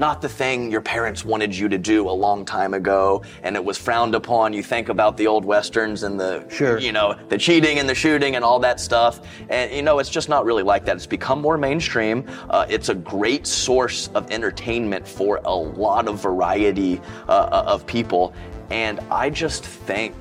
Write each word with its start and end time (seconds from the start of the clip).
not 0.00 0.22
the 0.22 0.28
thing 0.28 0.70
your 0.70 0.80
parents 0.80 1.24
wanted 1.24 1.54
you 1.54 1.68
to 1.68 1.76
do 1.76 2.08
a 2.08 2.10
long 2.10 2.46
time 2.46 2.72
ago, 2.72 3.22
and 3.42 3.54
it 3.54 3.62
was 3.62 3.76
frowned 3.76 4.14
upon. 4.14 4.54
You 4.54 4.62
think 4.62 4.88
about 4.88 5.18
the 5.18 5.26
old 5.26 5.44
westerns 5.44 6.02
and 6.02 6.18
the, 6.18 6.42
Sure. 6.48 6.78
you 6.78 6.90
know, 6.90 7.14
the 7.28 7.36
cheating 7.36 7.78
and 7.78 7.86
the 7.86 7.94
shooting 7.94 8.34
and 8.34 8.42
all 8.42 8.58
that 8.60 8.80
stuff, 8.80 9.20
and 9.50 9.70
you 9.70 9.82
know, 9.82 9.98
it's 9.98 10.08
just 10.08 10.30
not 10.30 10.46
really 10.46 10.62
like 10.62 10.86
that. 10.86 10.96
It's 10.96 11.06
become 11.06 11.40
more 11.42 11.58
mainstream. 11.58 12.24
Uh, 12.48 12.64
it's 12.68 12.88
a 12.88 12.94
great 12.94 13.46
source 13.46 14.08
of 14.14 14.30
entertainment 14.30 15.06
for 15.06 15.40
a 15.44 15.54
lot 15.54 16.08
of 16.08 16.20
variety 16.20 16.98
uh, 17.28 17.64
of 17.66 17.86
people, 17.86 18.32
and 18.70 19.00
I 19.10 19.28
just 19.28 19.64
think 19.64 20.14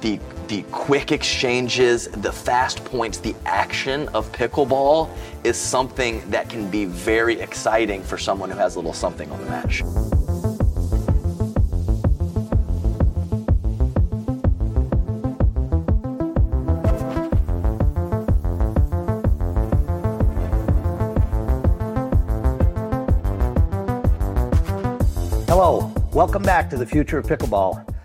the 0.00 0.18
the 0.48 0.62
quick 0.70 1.10
exchanges, 1.10 2.06
the 2.08 2.30
fast 2.30 2.84
points, 2.84 3.18
the 3.18 3.34
action 3.46 4.08
of 4.10 4.30
pickleball 4.30 5.10
is 5.42 5.56
something 5.56 6.22
that 6.30 6.48
can 6.48 6.70
be 6.70 6.84
very 6.84 7.40
exciting 7.40 8.02
for 8.02 8.16
someone 8.16 8.50
who 8.50 8.56
has 8.56 8.76
a 8.76 8.78
little 8.78 8.92
something 8.92 9.30
on 9.32 9.40
the 9.40 9.50
match. 9.50 9.82
Hello, 25.48 25.92
welcome 26.12 26.42
back 26.42 26.70
to 26.70 26.76
the 26.76 26.86
future 26.86 27.18
of 27.18 27.26
pickleball. 27.26 27.95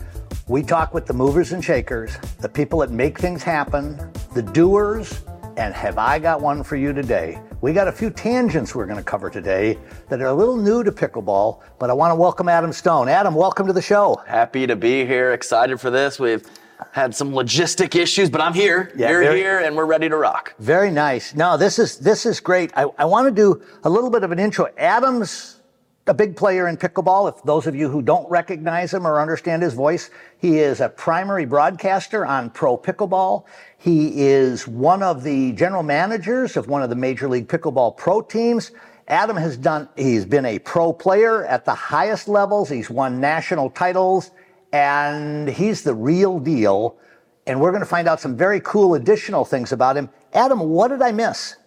We 0.52 0.62
talk 0.62 0.94
with 0.94 1.06
the 1.06 1.14
movers 1.14 1.54
and 1.54 1.64
shakers, 1.64 2.18
the 2.42 2.50
people 2.50 2.80
that 2.80 2.92
make 2.92 3.18
things 3.18 3.42
happen, 3.42 3.96
the 4.34 4.42
doers, 4.42 5.22
and 5.56 5.74
have 5.74 5.98
I 5.98 6.20
got 6.20 6.42
one 6.42 6.62
for 6.62 6.76
you 6.76 6.92
today? 6.92 7.42
We 7.62 7.72
got 7.72 7.88
a 7.88 7.92
few 7.94 8.10
tangents 8.10 8.76
we're 8.76 8.86
going 8.86 8.98
to 8.98 9.04
cover 9.04 9.30
today 9.30 9.78
that 10.10 10.20
are 10.20 10.26
a 10.26 10.34
little 10.34 10.58
new 10.58 10.84
to 10.84 10.92
pickleball, 10.92 11.62
but 11.80 11.90
I 11.90 11.94
want 11.94 12.12
to 12.12 12.16
welcome 12.16 12.50
Adam 12.50 12.74
Stone. 12.74 13.08
Adam, 13.08 13.34
welcome 13.34 13.66
to 13.66 13.72
the 13.72 13.82
show. 13.82 14.22
Happy 14.28 14.68
to 14.68 14.76
be 14.76 15.06
here, 15.06 15.32
excited 15.32 15.80
for 15.80 15.90
this. 15.90 16.20
We've 16.20 16.46
had 16.92 17.16
some 17.16 17.32
logistic 17.32 17.96
issues, 17.96 18.30
but 18.30 18.42
I'm 18.42 18.54
here. 18.54 18.92
Yeah, 18.94 19.10
You're 19.12 19.24
very- 19.24 19.40
here, 19.40 19.60
and 19.60 19.74
we're 19.74 19.86
ready 19.86 20.10
to 20.10 20.18
rock. 20.18 20.54
Very 20.60 20.92
nice. 20.92 21.34
No, 21.34 21.56
this 21.56 21.80
is 21.80 21.98
this 21.98 22.26
is 22.26 22.42
great. 22.42 22.74
I, 22.76 22.88
I 22.98 23.06
want 23.06 23.26
to 23.26 23.32
do 23.32 23.62
a 23.86 23.90
little 23.90 24.10
bit 24.10 24.26
of 24.26 24.34
an 24.34 24.40
intro. 24.40 24.68
Adam's 24.78 25.61
a 26.08 26.14
big 26.14 26.36
player 26.36 26.68
in 26.68 26.78
pickleball. 26.78 27.30
If 27.34 27.44
those 27.44 27.68
of 27.68 27.76
you 27.76 27.88
who 27.90 28.02
don't 28.02 28.30
recognize 28.30 28.94
him 28.94 29.06
or 29.06 29.22
understand 29.22 29.62
his 29.62 29.74
voice, 29.74 30.10
he 30.40 30.60
is 30.60 30.82
a 30.82 30.90
primary 30.90 31.46
broadcaster 31.46 32.26
on 32.26 32.50
Pro 32.50 32.78
Pickleball. 32.78 33.46
He 33.78 34.22
is 34.22 34.68
one 34.68 35.04
of 35.04 35.24
the 35.24 35.52
general 35.54 35.84
managers 35.84 36.58
of 36.58 36.68
one 36.68 36.82
of 36.82 36.90
the 36.90 36.96
Major 36.96 37.28
League 37.28 37.48
Pickleball 37.48 37.98
Pro 37.98 38.22
teams. 38.22 38.72
Adam 39.08 39.38
has 39.38 39.58
done, 39.58 39.90
he's 39.96 40.26
been 40.26 40.46
a 40.46 40.58
pro 40.60 40.94
player 40.94 41.46
at 41.46 41.66
the 41.66 41.76
highest 41.76 42.28
levels. 42.28 42.70
He's 42.70 42.90
won 42.90 43.20
national 43.20 43.70
titles 43.70 44.32
and 44.74 45.50
he's 45.50 45.84
the 45.84 45.94
real 45.94 46.40
deal. 46.40 46.98
And 47.46 47.60
we're 47.60 47.72
going 47.72 47.82
to 47.82 47.90
find 47.90 48.08
out 48.08 48.22
some 48.22 48.38
very 48.38 48.62
cool 48.62 48.96
additional 48.96 49.44
things 49.44 49.72
about 49.72 49.98
him. 49.98 50.10
Adam, 50.34 50.60
what 50.60 50.88
did 50.90 51.02
I 51.02 51.12
miss? 51.12 51.58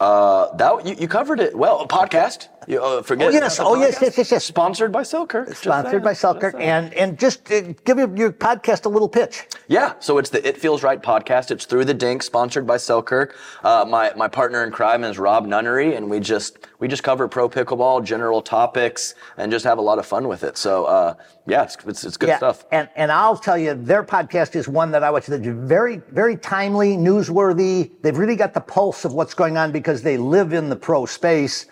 Uh, 0.00 0.54
that 0.56 0.86
you, 0.86 0.94
you 0.98 1.08
covered 1.08 1.40
it 1.40 1.56
well. 1.56 1.80
A 1.80 1.88
podcast. 1.88 2.48
You, 2.68 2.82
uh, 2.82 3.02
forget. 3.02 3.28
Oh, 3.28 3.30
yes. 3.30 3.58
Oh, 3.58 3.74
yes, 3.80 3.98
yes, 4.00 4.18
yes, 4.18 4.30
yes. 4.30 4.44
Sponsored 4.44 4.92
by 4.92 5.02
Selkirk. 5.02 5.54
Sponsored 5.56 6.04
by 6.04 6.12
Selkirk. 6.12 6.54
And, 6.58 6.92
and 6.92 7.18
just 7.18 7.50
uh, 7.50 7.72
give 7.84 7.96
your, 7.98 8.14
your 8.14 8.30
podcast 8.30 8.84
a 8.84 8.90
little 8.90 9.08
pitch. 9.08 9.46
Yeah, 9.68 9.94
so 10.00 10.18
it's 10.18 10.28
the 10.28 10.46
It 10.46 10.58
Feels 10.58 10.82
Right 10.82 11.02
podcast. 11.02 11.50
It's 11.50 11.64
through 11.64 11.86
the 11.86 11.94
Dink, 11.94 12.22
sponsored 12.22 12.66
by 12.66 12.76
Selkirk. 12.76 13.36
Uh, 13.64 13.86
my 13.88 14.12
my 14.16 14.28
partner 14.28 14.64
in 14.64 14.70
crime 14.70 15.02
is 15.02 15.18
Rob 15.18 15.46
Nunnery, 15.46 15.94
and 15.94 16.10
we 16.10 16.20
just 16.20 16.58
we 16.78 16.88
just 16.88 17.02
cover 17.02 17.26
pro 17.26 17.48
pickleball, 17.48 18.04
general 18.04 18.42
topics, 18.42 19.14
and 19.38 19.50
just 19.50 19.64
have 19.64 19.78
a 19.78 19.82
lot 19.82 19.98
of 19.98 20.04
fun 20.04 20.28
with 20.28 20.44
it. 20.44 20.58
So 20.58 20.84
uh, 20.84 21.14
yeah, 21.46 21.62
it's, 21.62 21.76
it's 21.86 22.04
it's 22.04 22.16
good 22.18 22.36
stuff. 22.36 22.66
And, 22.70 22.90
and 22.96 23.10
I'll 23.10 23.36
tell 23.36 23.56
you, 23.56 23.72
their 23.72 24.04
podcast 24.04 24.54
is 24.56 24.68
one 24.68 24.90
that 24.90 25.02
I 25.02 25.10
watch 25.10 25.24
that's 25.26 25.46
very, 25.46 26.02
very 26.10 26.36
timely, 26.36 26.98
newsworthy. 26.98 27.90
They've 28.02 28.18
really 28.18 28.36
got 28.36 28.52
the 28.52 28.60
pulse 28.60 29.06
of 29.06 29.14
what's 29.14 29.32
going 29.32 29.56
on 29.56 29.72
because 29.72 29.87
they 29.96 30.16
live 30.16 30.52
in 30.52 30.68
the 30.68 30.76
pro 30.76 31.06
space. 31.06 31.66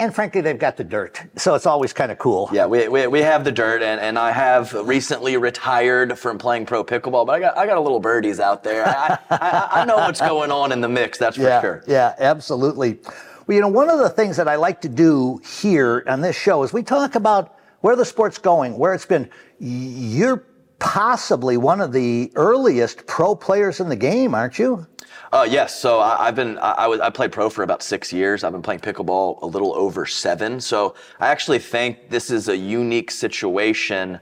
And 0.00 0.12
frankly, 0.12 0.40
they've 0.40 0.58
got 0.58 0.76
the 0.76 0.82
dirt. 0.82 1.22
So 1.36 1.54
it's 1.54 1.66
always 1.66 1.92
kind 1.92 2.10
of 2.10 2.18
cool. 2.18 2.50
Yeah, 2.52 2.66
we, 2.66 2.88
we, 2.88 3.06
we 3.06 3.20
have 3.20 3.44
the 3.44 3.52
dirt, 3.52 3.80
and, 3.80 4.00
and 4.00 4.18
I 4.18 4.32
have 4.32 4.72
recently 4.72 5.36
retired 5.36 6.18
from 6.18 6.36
playing 6.36 6.66
pro 6.66 6.82
pickleball, 6.82 7.26
but 7.26 7.32
I 7.32 7.40
got 7.40 7.56
I 7.56 7.64
got 7.64 7.76
a 7.76 7.80
little 7.80 8.00
birdies 8.00 8.40
out 8.40 8.64
there. 8.64 8.88
I, 8.88 9.18
I, 9.30 9.68
I 9.82 9.84
know 9.84 9.96
what's 9.96 10.20
going 10.20 10.50
on 10.50 10.72
in 10.72 10.80
the 10.80 10.88
mix, 10.88 11.16
that's 11.18 11.36
for 11.36 11.44
yeah, 11.44 11.60
sure. 11.60 11.84
Yeah, 11.86 12.14
absolutely. 12.18 12.98
Well, 13.46 13.54
you 13.54 13.60
know, 13.60 13.68
one 13.68 13.88
of 13.88 14.00
the 14.00 14.08
things 14.08 14.36
that 14.36 14.48
I 14.48 14.56
like 14.56 14.80
to 14.80 14.88
do 14.88 15.40
here 15.60 16.02
on 16.08 16.20
this 16.20 16.34
show 16.34 16.64
is 16.64 16.72
we 16.72 16.82
talk 16.82 17.14
about 17.14 17.56
where 17.82 17.94
the 17.94 18.04
sport's 18.04 18.38
going, 18.38 18.76
where 18.76 18.94
it's 18.94 19.06
been. 19.06 19.30
You're 19.60 20.44
possibly 20.80 21.56
one 21.56 21.80
of 21.80 21.92
the 21.92 22.32
earliest 22.34 23.06
pro 23.06 23.36
players 23.36 23.78
in 23.78 23.88
the 23.88 23.96
game, 23.96 24.34
aren't 24.34 24.58
you? 24.58 24.86
Uh, 25.32 25.46
yes. 25.48 25.78
So 25.78 25.98
I, 25.98 26.28
I've 26.28 26.34
been 26.34 26.58
I, 26.58 26.70
I 26.72 26.86
was 26.86 27.00
I 27.00 27.10
played 27.10 27.32
pro 27.32 27.50
for 27.50 27.62
about 27.62 27.82
six 27.82 28.12
years. 28.12 28.44
I've 28.44 28.52
been 28.52 28.62
playing 28.62 28.80
pickleball 28.80 29.42
a 29.42 29.46
little 29.46 29.74
over 29.74 30.06
seven. 30.06 30.60
So 30.60 30.94
I 31.20 31.28
actually 31.28 31.58
think 31.58 32.10
this 32.10 32.30
is 32.30 32.48
a 32.48 32.56
unique 32.56 33.10
situation 33.10 34.20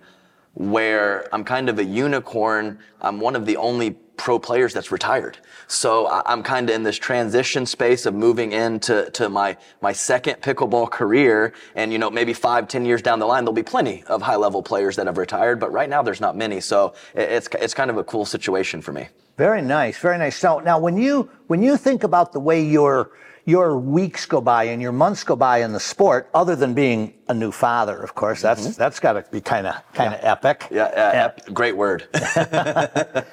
where 0.54 1.32
I'm 1.34 1.44
kind 1.44 1.68
of 1.68 1.78
a 1.78 1.84
unicorn. 1.84 2.78
I'm 3.00 3.20
one 3.20 3.36
of 3.36 3.46
the 3.46 3.56
only 3.56 3.96
pro 4.16 4.38
players 4.38 4.72
that's 4.72 4.92
retired. 4.92 5.38
So 5.66 6.06
I'm 6.26 6.42
kind 6.42 6.68
of 6.68 6.76
in 6.76 6.82
this 6.82 6.96
transition 6.96 7.66
space 7.66 8.06
of 8.06 8.14
moving 8.14 8.52
into 8.52 9.10
to 9.12 9.28
my 9.28 9.56
my 9.80 9.92
second 9.92 10.36
pickleball 10.42 10.90
career. 10.90 11.54
And 11.74 11.92
you 11.92 11.98
know 11.98 12.10
maybe 12.10 12.32
five 12.32 12.68
ten 12.68 12.84
years 12.84 13.02
down 13.02 13.18
the 13.18 13.26
line 13.26 13.44
there'll 13.44 13.54
be 13.54 13.62
plenty 13.62 14.04
of 14.06 14.22
high 14.22 14.36
level 14.36 14.62
players 14.62 14.96
that 14.96 15.06
have 15.06 15.18
retired. 15.18 15.58
But 15.58 15.72
right 15.72 15.88
now 15.88 16.02
there's 16.02 16.20
not 16.20 16.36
many. 16.36 16.60
So 16.60 16.94
it, 17.14 17.22
it's 17.30 17.48
it's 17.60 17.74
kind 17.74 17.90
of 17.90 17.96
a 17.96 18.04
cool 18.04 18.24
situation 18.24 18.82
for 18.82 18.92
me. 18.92 19.08
Very 19.42 19.60
nice, 19.62 19.98
very 19.98 20.18
nice. 20.18 20.36
So 20.36 20.60
now, 20.60 20.78
when 20.78 20.96
you 20.96 21.28
when 21.48 21.64
you 21.64 21.76
think 21.76 22.04
about 22.04 22.32
the 22.32 22.38
way 22.38 22.62
your 22.62 23.10
your 23.44 23.76
weeks 23.76 24.24
go 24.24 24.40
by 24.40 24.62
and 24.70 24.80
your 24.80 24.92
months 24.92 25.24
go 25.24 25.34
by 25.34 25.62
in 25.64 25.72
the 25.72 25.80
sport, 25.80 26.30
other 26.32 26.54
than 26.54 26.74
being 26.74 27.14
a 27.26 27.34
new 27.34 27.50
father, 27.50 27.96
of 28.00 28.14
course, 28.14 28.40
that's 28.40 28.76
that's 28.76 29.00
got 29.00 29.14
to 29.14 29.24
be 29.32 29.40
kind 29.40 29.66
of 29.66 29.74
kind 29.94 30.14
of 30.14 30.20
epic. 30.22 30.60
Mm-hmm. 30.60 30.76
Yeah, 30.76 30.84
uh, 30.84 31.24
ep- 31.26 31.52
great 31.52 31.76
word. 31.76 32.06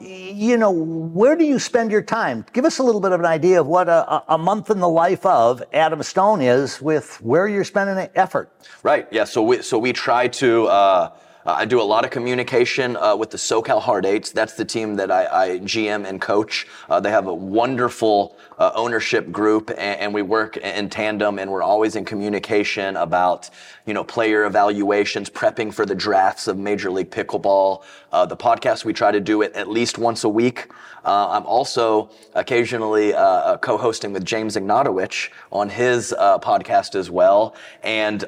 You 0.00 0.56
know, 0.56 0.72
where 0.72 1.36
do 1.36 1.44
you 1.44 1.60
spend 1.60 1.92
your 1.92 2.02
time? 2.02 2.44
Give 2.52 2.64
us 2.64 2.78
a 2.80 2.82
little 2.82 3.00
bit 3.00 3.12
of 3.12 3.20
an 3.20 3.26
idea 3.26 3.60
of 3.60 3.68
what 3.68 3.88
a, 3.88 4.00
a- 4.14 4.24
a 4.30 4.38
month 4.38 4.68
in 4.70 4.80
the 4.80 4.88
life 4.88 5.24
of 5.24 5.62
Adam 5.72 6.02
Stone 6.02 6.40
is, 6.42 6.82
with 6.82 7.20
where 7.22 7.46
you're 7.46 7.64
spending 7.64 7.94
the 7.94 8.10
effort. 8.18 8.50
right. 8.82 9.06
Yeah. 9.12 9.24
So 9.24 9.42
we 9.42 9.62
so 9.62 9.78
we 9.78 9.92
try 9.92 10.26
to. 10.42 10.66
Uh, 10.66 11.10
I 11.48 11.64
do 11.64 11.80
a 11.80 11.84
lot 11.84 12.04
of 12.04 12.10
communication 12.10 12.96
uh, 12.96 13.14
with 13.14 13.30
the 13.30 13.36
SoCal 13.36 13.80
Hard 13.80 14.04
Eights. 14.04 14.32
That's 14.32 14.54
the 14.54 14.64
team 14.64 14.96
that 14.96 15.12
I, 15.12 15.26
I 15.26 15.48
GM 15.60 16.04
and 16.04 16.20
coach. 16.20 16.66
Uh, 16.90 16.98
they 16.98 17.10
have 17.10 17.28
a 17.28 17.34
wonderful 17.34 18.36
uh, 18.58 18.72
ownership 18.74 19.30
group, 19.30 19.70
and, 19.70 20.00
and 20.00 20.14
we 20.14 20.22
work 20.22 20.56
in 20.56 20.88
tandem. 20.88 21.38
And 21.38 21.48
we're 21.48 21.62
always 21.62 21.94
in 21.94 22.04
communication 22.04 22.96
about, 22.96 23.48
you 23.86 23.94
know, 23.94 24.02
player 24.02 24.44
evaluations, 24.44 25.30
prepping 25.30 25.72
for 25.72 25.86
the 25.86 25.94
drafts 25.94 26.48
of 26.48 26.58
Major 26.58 26.90
League 26.90 27.12
Pickleball. 27.12 27.84
Uh, 28.10 28.26
the 28.26 28.36
podcast 28.36 28.84
we 28.84 28.92
try 28.92 29.12
to 29.12 29.20
do 29.20 29.42
it 29.42 29.52
at 29.52 29.68
least 29.68 29.98
once 29.98 30.24
a 30.24 30.28
week. 30.28 30.68
Uh, 31.04 31.28
I'm 31.30 31.46
also 31.46 32.10
occasionally 32.34 33.14
uh, 33.14 33.20
uh, 33.20 33.56
co-hosting 33.58 34.12
with 34.12 34.24
James 34.24 34.56
Ignatowich 34.56 35.28
on 35.52 35.68
his 35.68 36.12
uh, 36.12 36.40
podcast 36.40 36.96
as 36.96 37.08
well, 37.08 37.54
and. 37.84 38.24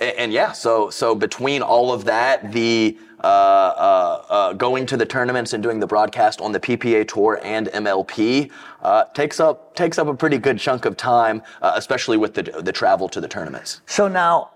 And, 0.00 0.16
and 0.16 0.32
yeah, 0.32 0.52
so 0.52 0.90
so 0.90 1.14
between 1.14 1.62
all 1.62 1.92
of 1.92 2.04
that, 2.06 2.52
the 2.52 2.98
uh, 3.22 3.26
uh, 3.26 4.24
uh, 4.30 4.52
going 4.54 4.86
to 4.86 4.96
the 4.96 5.04
tournaments 5.04 5.52
and 5.52 5.62
doing 5.62 5.78
the 5.78 5.86
broadcast 5.86 6.40
on 6.40 6.52
the 6.52 6.60
PPA 6.60 7.06
tour 7.06 7.38
and 7.42 7.66
MLP 7.68 8.50
uh, 8.82 9.04
takes 9.14 9.40
up 9.40 9.74
takes 9.74 9.98
up 9.98 10.06
a 10.06 10.14
pretty 10.14 10.38
good 10.38 10.58
chunk 10.58 10.86
of 10.86 10.96
time, 10.96 11.42
uh, 11.60 11.72
especially 11.76 12.16
with 12.16 12.34
the 12.34 12.42
the 12.62 12.72
travel 12.72 13.08
to 13.10 13.20
the 13.20 13.28
tournaments. 13.28 13.82
So 13.86 14.08
now, 14.08 14.52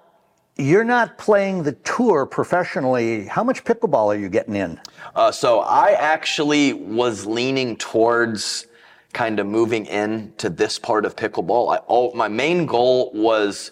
you're 0.57 0.85
not 0.85 1.19
playing 1.19 1.63
the 1.63 1.73
tour 1.73 2.25
professionally. 2.25 3.27
How 3.27 3.45
much 3.45 3.65
pickleball 3.65 4.15
are 4.15 4.19
you 4.19 4.29
getting 4.29 4.57
in? 4.57 4.81
Uh, 5.15 5.31
so 5.31 5.61
I 5.61 5.91
actually 5.93 6.73
was 6.73 7.27
leaning 7.27 7.77
towards 7.77 8.67
kind 9.13 9.39
of 9.39 9.47
moving 9.47 9.87
into 9.87 10.49
this 10.49 10.79
part 10.79 11.05
of 11.05 11.17
pickleball. 11.17 11.73
I, 11.73 11.77
all, 11.87 12.13
my 12.15 12.29
main 12.29 12.67
goal 12.67 13.13
was 13.15 13.71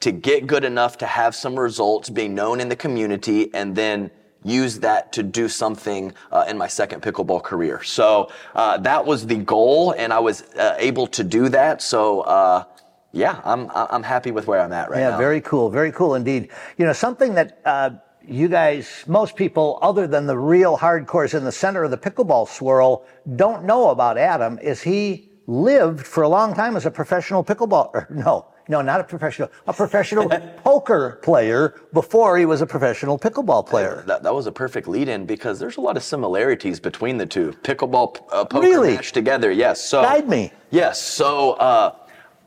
to 0.00 0.12
get 0.12 0.46
good 0.46 0.64
enough 0.64 0.98
to 0.98 1.06
have 1.06 1.34
some 1.34 1.58
results, 1.58 2.10
being 2.10 2.34
known 2.34 2.60
in 2.60 2.68
the 2.68 2.76
community, 2.76 3.52
and 3.54 3.74
then 3.74 4.10
use 4.42 4.78
that 4.80 5.12
to 5.14 5.22
do 5.22 5.48
something 5.48 6.12
uh, 6.30 6.44
in 6.48 6.58
my 6.58 6.68
second 6.68 7.00
pickleball 7.02 7.42
career. 7.42 7.82
So 7.82 8.30
uh, 8.54 8.76
that 8.78 9.04
was 9.06 9.26
the 9.26 9.36
goal, 9.36 9.92
and 9.92 10.12
I 10.12 10.18
was 10.18 10.42
uh, 10.54 10.76
able 10.78 11.06
to 11.08 11.24
do 11.24 11.48
that. 11.48 11.80
So 11.80 12.20
uh, 12.22 12.64
yeah, 13.12 13.40
I'm 13.44 13.70
I'm 13.74 14.02
happy 14.02 14.30
with 14.32 14.46
where 14.46 14.60
I'm 14.60 14.72
at 14.72 14.90
right 14.90 14.98
Yeah, 15.00 15.10
now. 15.10 15.18
very 15.18 15.40
cool, 15.40 15.70
very 15.70 15.92
cool 15.92 16.14
indeed. 16.14 16.50
You 16.76 16.84
know, 16.84 16.92
something 16.92 17.34
that 17.34 17.60
uh, 17.64 17.90
you 18.26 18.48
guys, 18.48 19.04
most 19.06 19.36
people, 19.36 19.78
other 19.82 20.06
than 20.06 20.26
the 20.26 20.36
real 20.36 20.76
hardcores 20.76 21.34
in 21.34 21.44
the 21.44 21.52
center 21.52 21.84
of 21.84 21.90
the 21.90 21.98
pickleball 21.98 22.48
swirl, 22.48 23.04
don't 23.36 23.64
know 23.64 23.90
about 23.90 24.18
Adam 24.18 24.58
is 24.58 24.82
he 24.82 25.30
lived 25.46 26.06
for 26.06 26.22
a 26.22 26.28
long 26.28 26.54
time 26.54 26.76
as 26.76 26.86
a 26.86 26.90
professional 26.90 27.44
pickleballer. 27.44 28.08
No, 28.24 28.46
no, 28.68 28.80
not 28.80 29.00
a 29.00 29.04
professional, 29.04 29.50
a 29.66 29.72
professional 29.72 30.28
poker 30.64 31.18
player 31.22 31.80
before 31.92 32.38
he 32.38 32.46
was 32.46 32.60
a 32.62 32.66
professional 32.66 33.18
pickleball 33.18 33.66
player. 33.66 34.04
That, 34.06 34.22
that 34.22 34.34
was 34.34 34.46
a 34.46 34.52
perfect 34.52 34.88
lead 34.88 35.08
in 35.08 35.26
because 35.26 35.58
there's 35.58 35.76
a 35.76 35.80
lot 35.80 35.96
of 35.96 36.02
similarities 36.02 36.80
between 36.80 37.18
the 37.18 37.26
two. 37.26 37.52
Pickleball, 37.62 38.24
uh, 38.32 38.44
poker 38.44 38.66
Really? 38.66 38.94
match 38.94 39.12
together, 39.12 39.50
yes. 39.50 39.82
So 39.84 40.02
Guide 40.02 40.28
me. 40.28 40.52
Yes. 40.70 41.00
So 41.00 41.52
uh, 41.52 41.94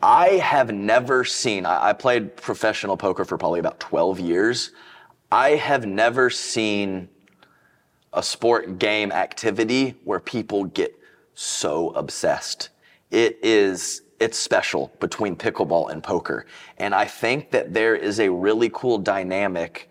I 0.01 0.29
have 0.29 0.71
never 0.73 1.23
seen. 1.23 1.65
I, 1.65 1.89
I 1.89 1.93
played 1.93 2.35
professional 2.35 2.97
poker 2.97 3.23
for 3.25 3.37
probably 3.37 3.59
about 3.59 3.79
12 3.79 4.19
years. 4.19 4.71
I 5.31 5.51
have 5.51 5.85
never 5.85 6.29
seen 6.29 7.09
a 8.13 8.23
sport 8.23 8.79
game 8.79 9.11
activity 9.11 9.95
where 10.03 10.19
people 10.19 10.65
get 10.65 10.97
so 11.35 11.89
obsessed. 11.91 12.69
It 13.11 13.37
is 13.43 14.01
it's 14.19 14.37
special 14.37 14.91
between 14.99 15.35
pickleball 15.35 15.91
and 15.91 16.03
poker. 16.03 16.45
And 16.77 16.95
I 16.95 17.05
think 17.05 17.51
that 17.51 17.73
there 17.73 17.95
is 17.95 18.19
a 18.19 18.29
really 18.29 18.69
cool 18.73 18.97
dynamic 18.97 19.89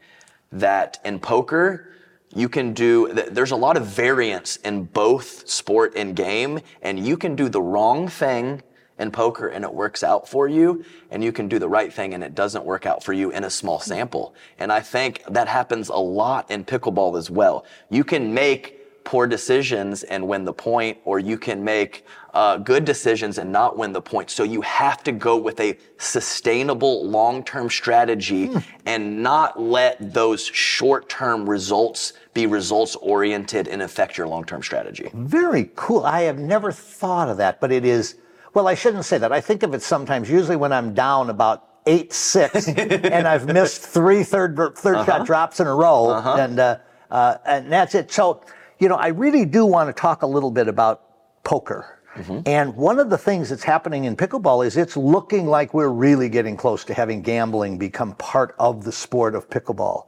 that 0.52 0.98
in 1.04 1.18
poker 1.18 1.92
you 2.34 2.48
can 2.48 2.72
do 2.72 3.12
th- 3.12 3.28
there's 3.30 3.52
a 3.52 3.56
lot 3.56 3.76
of 3.76 3.86
variance 3.86 4.56
in 4.56 4.84
both 4.84 5.48
sport 5.48 5.92
and 5.96 6.14
game 6.16 6.60
and 6.82 7.04
you 7.04 7.16
can 7.16 7.36
do 7.36 7.48
the 7.48 7.60
wrong 7.60 8.08
thing 8.08 8.62
in 8.98 9.10
poker 9.10 9.48
and 9.48 9.64
it 9.64 9.72
works 9.72 10.02
out 10.02 10.28
for 10.28 10.48
you 10.48 10.84
and 11.10 11.22
you 11.22 11.32
can 11.32 11.48
do 11.48 11.58
the 11.58 11.68
right 11.68 11.92
thing 11.92 12.14
and 12.14 12.24
it 12.24 12.34
doesn't 12.34 12.64
work 12.64 12.86
out 12.86 13.02
for 13.02 13.12
you 13.12 13.30
in 13.30 13.44
a 13.44 13.50
small 13.50 13.78
sample 13.78 14.34
and 14.58 14.72
i 14.72 14.80
think 14.80 15.22
that 15.28 15.48
happens 15.48 15.88
a 15.88 15.96
lot 15.96 16.50
in 16.50 16.64
pickleball 16.64 17.18
as 17.18 17.30
well 17.30 17.64
you 17.90 18.04
can 18.04 18.32
make 18.32 18.85
poor 19.06 19.26
decisions 19.28 20.02
and 20.02 20.26
win 20.26 20.44
the 20.44 20.52
point, 20.52 20.98
or 21.04 21.20
you 21.20 21.38
can 21.38 21.62
make 21.62 22.04
uh, 22.34 22.58
good 22.58 22.84
decisions 22.84 23.38
and 23.38 23.50
not 23.50 23.78
win 23.78 23.92
the 23.92 24.02
point. 24.02 24.28
So 24.28 24.42
you 24.42 24.60
have 24.62 25.02
to 25.04 25.12
go 25.12 25.36
with 25.36 25.60
a 25.60 25.78
sustainable 25.96 27.06
long-term 27.06 27.70
strategy 27.70 28.50
and 28.84 29.22
not 29.22 29.58
let 29.60 30.12
those 30.12 30.44
short-term 30.44 31.48
results 31.48 32.14
be 32.34 32.46
results-oriented 32.46 33.68
and 33.68 33.80
affect 33.80 34.18
your 34.18 34.26
long-term 34.26 34.62
strategy. 34.64 35.08
Very 35.14 35.70
cool. 35.76 36.04
I 36.04 36.22
have 36.22 36.40
never 36.40 36.72
thought 36.72 37.28
of 37.28 37.36
that, 37.36 37.60
but 37.60 37.70
it 37.70 37.84
is, 37.84 38.16
well, 38.54 38.66
I 38.66 38.74
shouldn't 38.74 39.04
say 39.04 39.18
that. 39.18 39.32
I 39.32 39.40
think 39.40 39.62
of 39.62 39.72
it 39.72 39.82
sometimes, 39.82 40.28
usually 40.28 40.56
when 40.56 40.72
I'm 40.72 40.94
down 40.94 41.30
about 41.30 41.68
eight, 41.86 42.12
six, 42.12 42.66
and 42.68 43.28
I've 43.28 43.46
missed 43.46 43.82
three 43.82 44.24
third, 44.24 44.56
third 44.76 45.06
shot 45.06 45.26
drops 45.26 45.60
in 45.60 45.68
a 45.68 45.74
row, 45.74 46.10
and, 46.10 46.58
uh, 46.58 46.78
uh, 47.08 47.36
and 47.46 47.72
that's 47.72 47.94
it. 47.94 48.10
So, 48.10 48.42
you 48.78 48.88
know, 48.88 48.96
I 48.96 49.08
really 49.08 49.44
do 49.44 49.64
want 49.66 49.88
to 49.88 50.00
talk 50.00 50.22
a 50.22 50.26
little 50.26 50.50
bit 50.50 50.68
about 50.68 51.42
poker. 51.44 52.00
Mm-hmm. 52.14 52.40
And 52.46 52.74
one 52.76 52.98
of 52.98 53.10
the 53.10 53.18
things 53.18 53.50
that's 53.50 53.62
happening 53.62 54.04
in 54.04 54.16
pickleball 54.16 54.66
is 54.66 54.76
it's 54.76 54.96
looking 54.96 55.46
like 55.46 55.74
we're 55.74 55.88
really 55.88 56.28
getting 56.28 56.56
close 56.56 56.84
to 56.86 56.94
having 56.94 57.20
gambling 57.20 57.78
become 57.78 58.14
part 58.14 58.54
of 58.58 58.84
the 58.84 58.92
sport 58.92 59.34
of 59.34 59.50
pickleball 59.50 60.06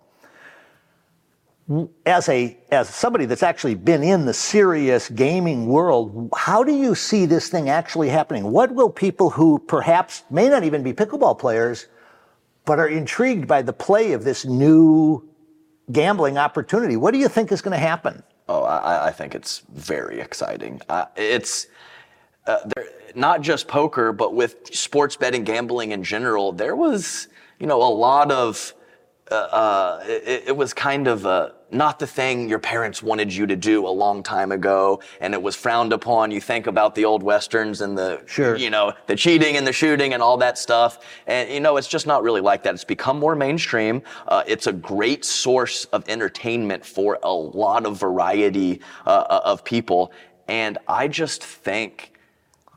as 2.06 2.29
a 2.31 2.56
as 2.70 2.88
somebody 2.88 3.26
that's 3.26 3.43
actually 3.43 3.75
been 3.75 4.03
in 4.03 4.25
the 4.25 4.32
serious 4.32 5.11
gaming 5.11 5.67
world, 5.67 6.31
how 6.35 6.64
do 6.64 6.75
you 6.75 6.94
see 6.94 7.26
this 7.26 7.49
thing 7.49 7.69
actually 7.69 8.09
happening? 8.09 8.50
What 8.50 8.73
will 8.73 8.88
people 8.88 9.29
who 9.29 9.59
perhaps 9.59 10.25
may 10.31 10.49
not 10.49 10.64
even 10.64 10.82
be 10.82 10.94
pickleball 10.94 11.38
players, 11.38 11.87
but 12.64 12.79
are 12.79 12.88
intrigued 12.88 13.47
by 13.47 13.61
the 13.61 13.73
play 13.73 14.12
of 14.12 14.25
this 14.25 14.47
new 14.47 15.29
gambling 15.93 16.38
opportunity? 16.38 16.97
What 16.97 17.12
do 17.12 17.19
you 17.19 17.29
think 17.29 17.53
is 17.53 17.61
going 17.61 17.79
to 17.79 17.87
happen? 17.87 18.23
Oh, 18.49 18.62
I, 18.62 19.09
I 19.09 19.11
think 19.12 19.35
it's 19.35 19.62
very 19.75 20.21
exciting. 20.21 20.81
Uh, 20.89 21.05
it's 21.17 21.67
uh, 22.47 22.61
not 23.15 23.43
just 23.43 23.69
poker, 23.69 24.12
but 24.12 24.35
with 24.35 24.75
sports 24.75 25.17
betting, 25.17 25.45
gambling 25.45 25.93
in 25.93 26.03
general. 26.03 26.53
There 26.53 26.75
was, 26.75 27.29
you 27.59 27.67
know, 27.67 27.83
a 27.83 27.93
lot 27.93 28.33
of. 28.33 28.75
Uh, 29.31 29.35
uh, 29.35 30.05
it, 30.06 30.45
it 30.47 30.56
was 30.56 30.73
kind 30.73 31.06
of 31.06 31.27
uh, 31.27 31.50
not 31.70 31.99
the 31.99 32.06
thing 32.06 32.49
your 32.49 32.59
parents 32.59 33.03
wanted 33.03 33.32
you 33.32 33.47
to 33.47 33.56
do 33.56 33.87
a 33.87 33.91
long 33.91 34.23
time 34.23 34.53
ago, 34.53 35.00
and 35.20 35.35
it 35.35 35.43
was 35.43 35.55
frowned 35.56 35.93
upon. 35.93 36.31
You 36.31 36.41
think 36.41 36.67
about 36.67 36.94
the 36.94 37.05
old 37.05 37.23
westerns 37.23 37.81
and 37.81 37.97
the, 37.97 38.23
Sure. 38.26 38.56
you 38.56 38.70
know, 38.70 38.93
the 39.06 39.17
cheating 39.17 39.56
and 39.56 39.67
the 39.67 39.73
shooting 39.73 40.15
and 40.15 40.23
all 40.23 40.37
that 40.38 40.59
stuff, 40.59 40.99
and 41.26 41.50
you 41.50 41.61
know, 41.61 41.76
it's 41.76 41.88
just 41.88 42.06
not 42.06 42.23
really 42.23 42.41
like 42.41 42.62
that. 42.62 42.75
It's 42.75 42.85
become 42.85 43.19
more 43.19 43.35
mainstream. 43.35 44.03
Uh, 44.26 44.43
it's 44.47 44.67
a 44.67 44.73
great 44.73 45.25
source 45.25 45.85
of 45.87 46.09
entertainment 46.09 46.85
for 46.85 47.19
a 47.23 47.32
lot 47.32 47.87
of 47.87 47.99
variety 47.99 48.81
uh, 49.06 49.41
of 49.44 49.64
people, 49.64 50.12
and 50.47 50.79
I 50.88 51.09
just 51.09 51.43
think 51.44 52.12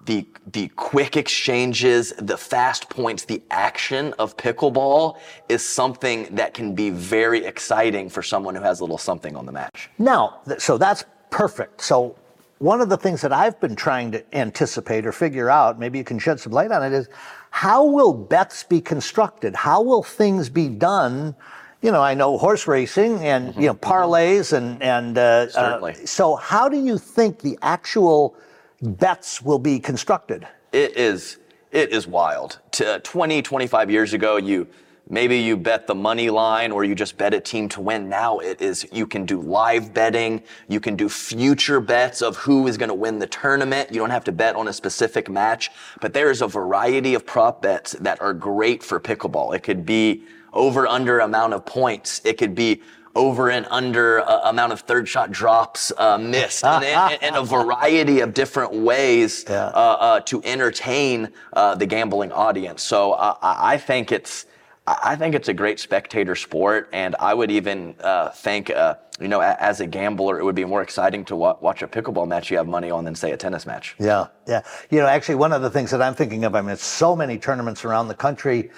the 0.06 0.25
the 0.51 0.68
quick 0.69 1.18
exchanges, 1.18 2.13
the 2.18 2.38
fast 2.38 2.89
points, 2.89 3.25
the 3.25 3.42
action 3.51 4.13
of 4.19 4.36
pickleball 4.38 5.18
is 5.48 5.68
something 5.68 6.27
that 6.36 6.53
can 6.53 6.74
be 6.74 6.89
very 6.89 7.45
exciting 7.45 8.09
for 8.09 8.24
someone 8.24 8.56
who 8.56 8.62
has 8.62 8.80
a 8.80 8.83
little 8.83 8.98
something 8.98 9.36
on 9.36 9.45
the 9.45 9.51
match. 9.51 9.89
Now, 10.00 10.42
th- 10.48 10.59
so 10.59 10.77
that's 10.77 11.06
perfect. 11.30 11.81
So 11.81 12.15
one 12.57 12.81
of 12.81 12.89
the 12.89 12.98
things 12.98 13.21
that 13.21 13.31
I've 13.31 13.59
been 13.59 13.75
trying 13.75 14.12
to 14.12 14.36
anticipate 14.36 15.06
or 15.06 15.12
figure 15.12 15.50
out, 15.50 15.80
maybe 15.80 15.98
you 15.98 16.03
can 16.03 16.19
shed 16.19 16.39
some 16.39 16.53
light 16.53 16.71
on 16.71 16.83
it, 16.83 16.94
is 16.94 17.07
how 17.51 17.86
will 17.86 18.13
bets 18.13 18.63
be 18.63 18.81
constructed? 18.81 19.56
How 19.56 19.81
will 19.81 20.03
things 20.03 20.50
be 20.50 20.68
done? 20.68 21.36
You 21.81 21.92
know, 21.92 22.01
I 22.01 22.13
know 22.13 22.38
horse 22.38 22.68
racing 22.68 23.25
and 23.25 23.56
you 23.56 23.68
know 23.68 23.74
parlays 23.74 24.53
and 24.53 24.81
and 24.81 25.18
uh, 25.18 25.50
Certainly. 25.50 25.94
Uh, 25.94 26.06
so 26.06 26.36
how 26.36 26.69
do 26.69 26.80
you 26.80 26.98
think 26.98 27.39
the 27.39 27.57
actual 27.62 28.36
bets 28.81 29.42
will 29.42 29.60
be 29.60 29.80
constructed? 29.80 30.48
It 30.72 30.98
is 30.98 31.38
it 31.72 31.92
is 31.92 32.06
wild. 32.06 32.60
To 32.72 32.95
uh, 32.95 33.00
20, 33.00 33.42
25 33.42 33.89
years 33.89 34.13
ago, 34.13 34.36
you 34.36 34.68
maybe 35.10 35.38
you 35.38 35.56
bet 35.56 35.88
the 35.88 35.95
money 35.95 36.30
line 36.30 36.72
or 36.72 36.83
you 36.83 36.95
just 36.95 37.18
bet 37.18 37.33
a 37.33 37.39
team 37.39 37.69
to 37.69 37.81
win. 37.81 38.10
Now 38.10 38.39
it 38.39 38.62
is 38.62 38.86
you 38.92 39.07
can 39.07 39.25
do 39.25 39.42
live 39.42 39.94
betting, 39.94 40.44
you 40.68 40.80
can 40.80 40.95
do 40.95 41.07
future 41.07 41.80
bets 41.80 42.22
of 42.22 42.36
who 42.38 42.68
is 42.68 42.78
going 42.78 42.89
to 42.89 42.95
win 42.95 43.19
the 43.19 43.28
tournament. 43.28 43.89
You 43.92 44.00
don't 44.00 44.10
have 44.10 44.25
to 44.25 44.31
bet 44.31 44.56
on 44.56 44.68
a 44.68 44.74
specific 44.74 45.30
match, 45.30 45.72
but 46.01 46.13
there 46.13 46.30
is 46.30 46.42
a 46.42 46.48
variety 46.48 47.13
of 47.13 47.25
prop 47.25 47.62
bets 47.62 47.94
that 47.94 48.22
are 48.22 48.34
great 48.34 48.84
for 48.84 49.00
pickleball. 49.00 49.56
It 49.56 49.63
could 49.63 49.86
be 49.86 50.24
over 50.54 50.88
under 50.88 51.19
amount 51.19 51.54
of 51.54 51.66
points. 51.66 52.22
It 52.25 52.38
could 52.38 52.56
be 52.56 52.81
over 53.16 53.50
and 53.50 53.66
under 53.69 54.19
uh, 54.22 54.50
amount 54.50 54.72
of 54.74 54.81
third 54.81 55.08
shot 55.08 55.31
drops 55.31 55.92
uh, 55.98 56.18
missed, 56.18 56.63
and, 56.63 56.84
and, 56.84 57.24
and 57.24 57.36
a 57.36 57.44
variety 57.44 58.19
of 58.22 58.34
different 58.34 58.74
ways 58.74 59.46
Yeah. 59.50 59.66
uh, 59.68 59.69
uh, 60.00 60.19
to 60.22 60.42
entertain 60.44 61.30
uh, 61.54 61.75
the 61.75 61.86
gambling 61.86 62.31
audience. 62.31 62.84
So 62.84 63.13
uh, 63.13 63.36
I 63.42 63.74
I 63.74 63.78
think 63.78 64.12
it's. 64.12 64.46
I 64.88 65.16
think 65.16 65.36
it's 65.36 65.48
a 65.48 65.54
great 65.54 65.80
spectator 65.80 66.36
sport, 66.36 66.89
and 66.91 67.15
I 67.20 67.36
would 67.36 67.51
even 67.51 67.94
uh, 68.03 68.30
think, 68.32 68.72
uh, 68.72 68.96
you 69.22 69.27
know, 69.27 69.39
as 69.39 69.80
a 69.80 69.86
gambler, 69.86 70.39
it 70.39 70.44
would 70.44 70.56
be 70.56 70.65
more 70.65 70.82
exciting 70.82 71.24
to 71.25 71.36
wa- 71.36 71.56
watch 71.62 71.84
a 71.84 71.88
pickleball 71.88 72.27
match 72.27 72.50
you 72.50 72.58
have 72.58 72.68
money 72.68 72.89
on 72.89 73.06
than 73.06 73.13
say 73.13 73.32
a 73.32 73.38
tennis 73.38 73.68
match. 73.68 73.96
Yeah, 74.00 74.27
yeah. 74.48 74.63
You 74.89 75.00
know, 75.00 75.06
actually, 75.06 75.36
one 75.36 75.53
of 75.53 75.62
the 75.62 75.70
things 75.70 75.91
that 75.91 76.01
I'm 76.01 76.15
thinking 76.15 76.46
of, 76.46 76.56
I 76.56 76.62
mean, 76.62 76.72
it's 76.72 76.84
so 76.84 77.15
many 77.15 77.38
tournaments 77.38 77.86
around 77.86 78.08
the 78.08 78.15
country. 78.15 78.72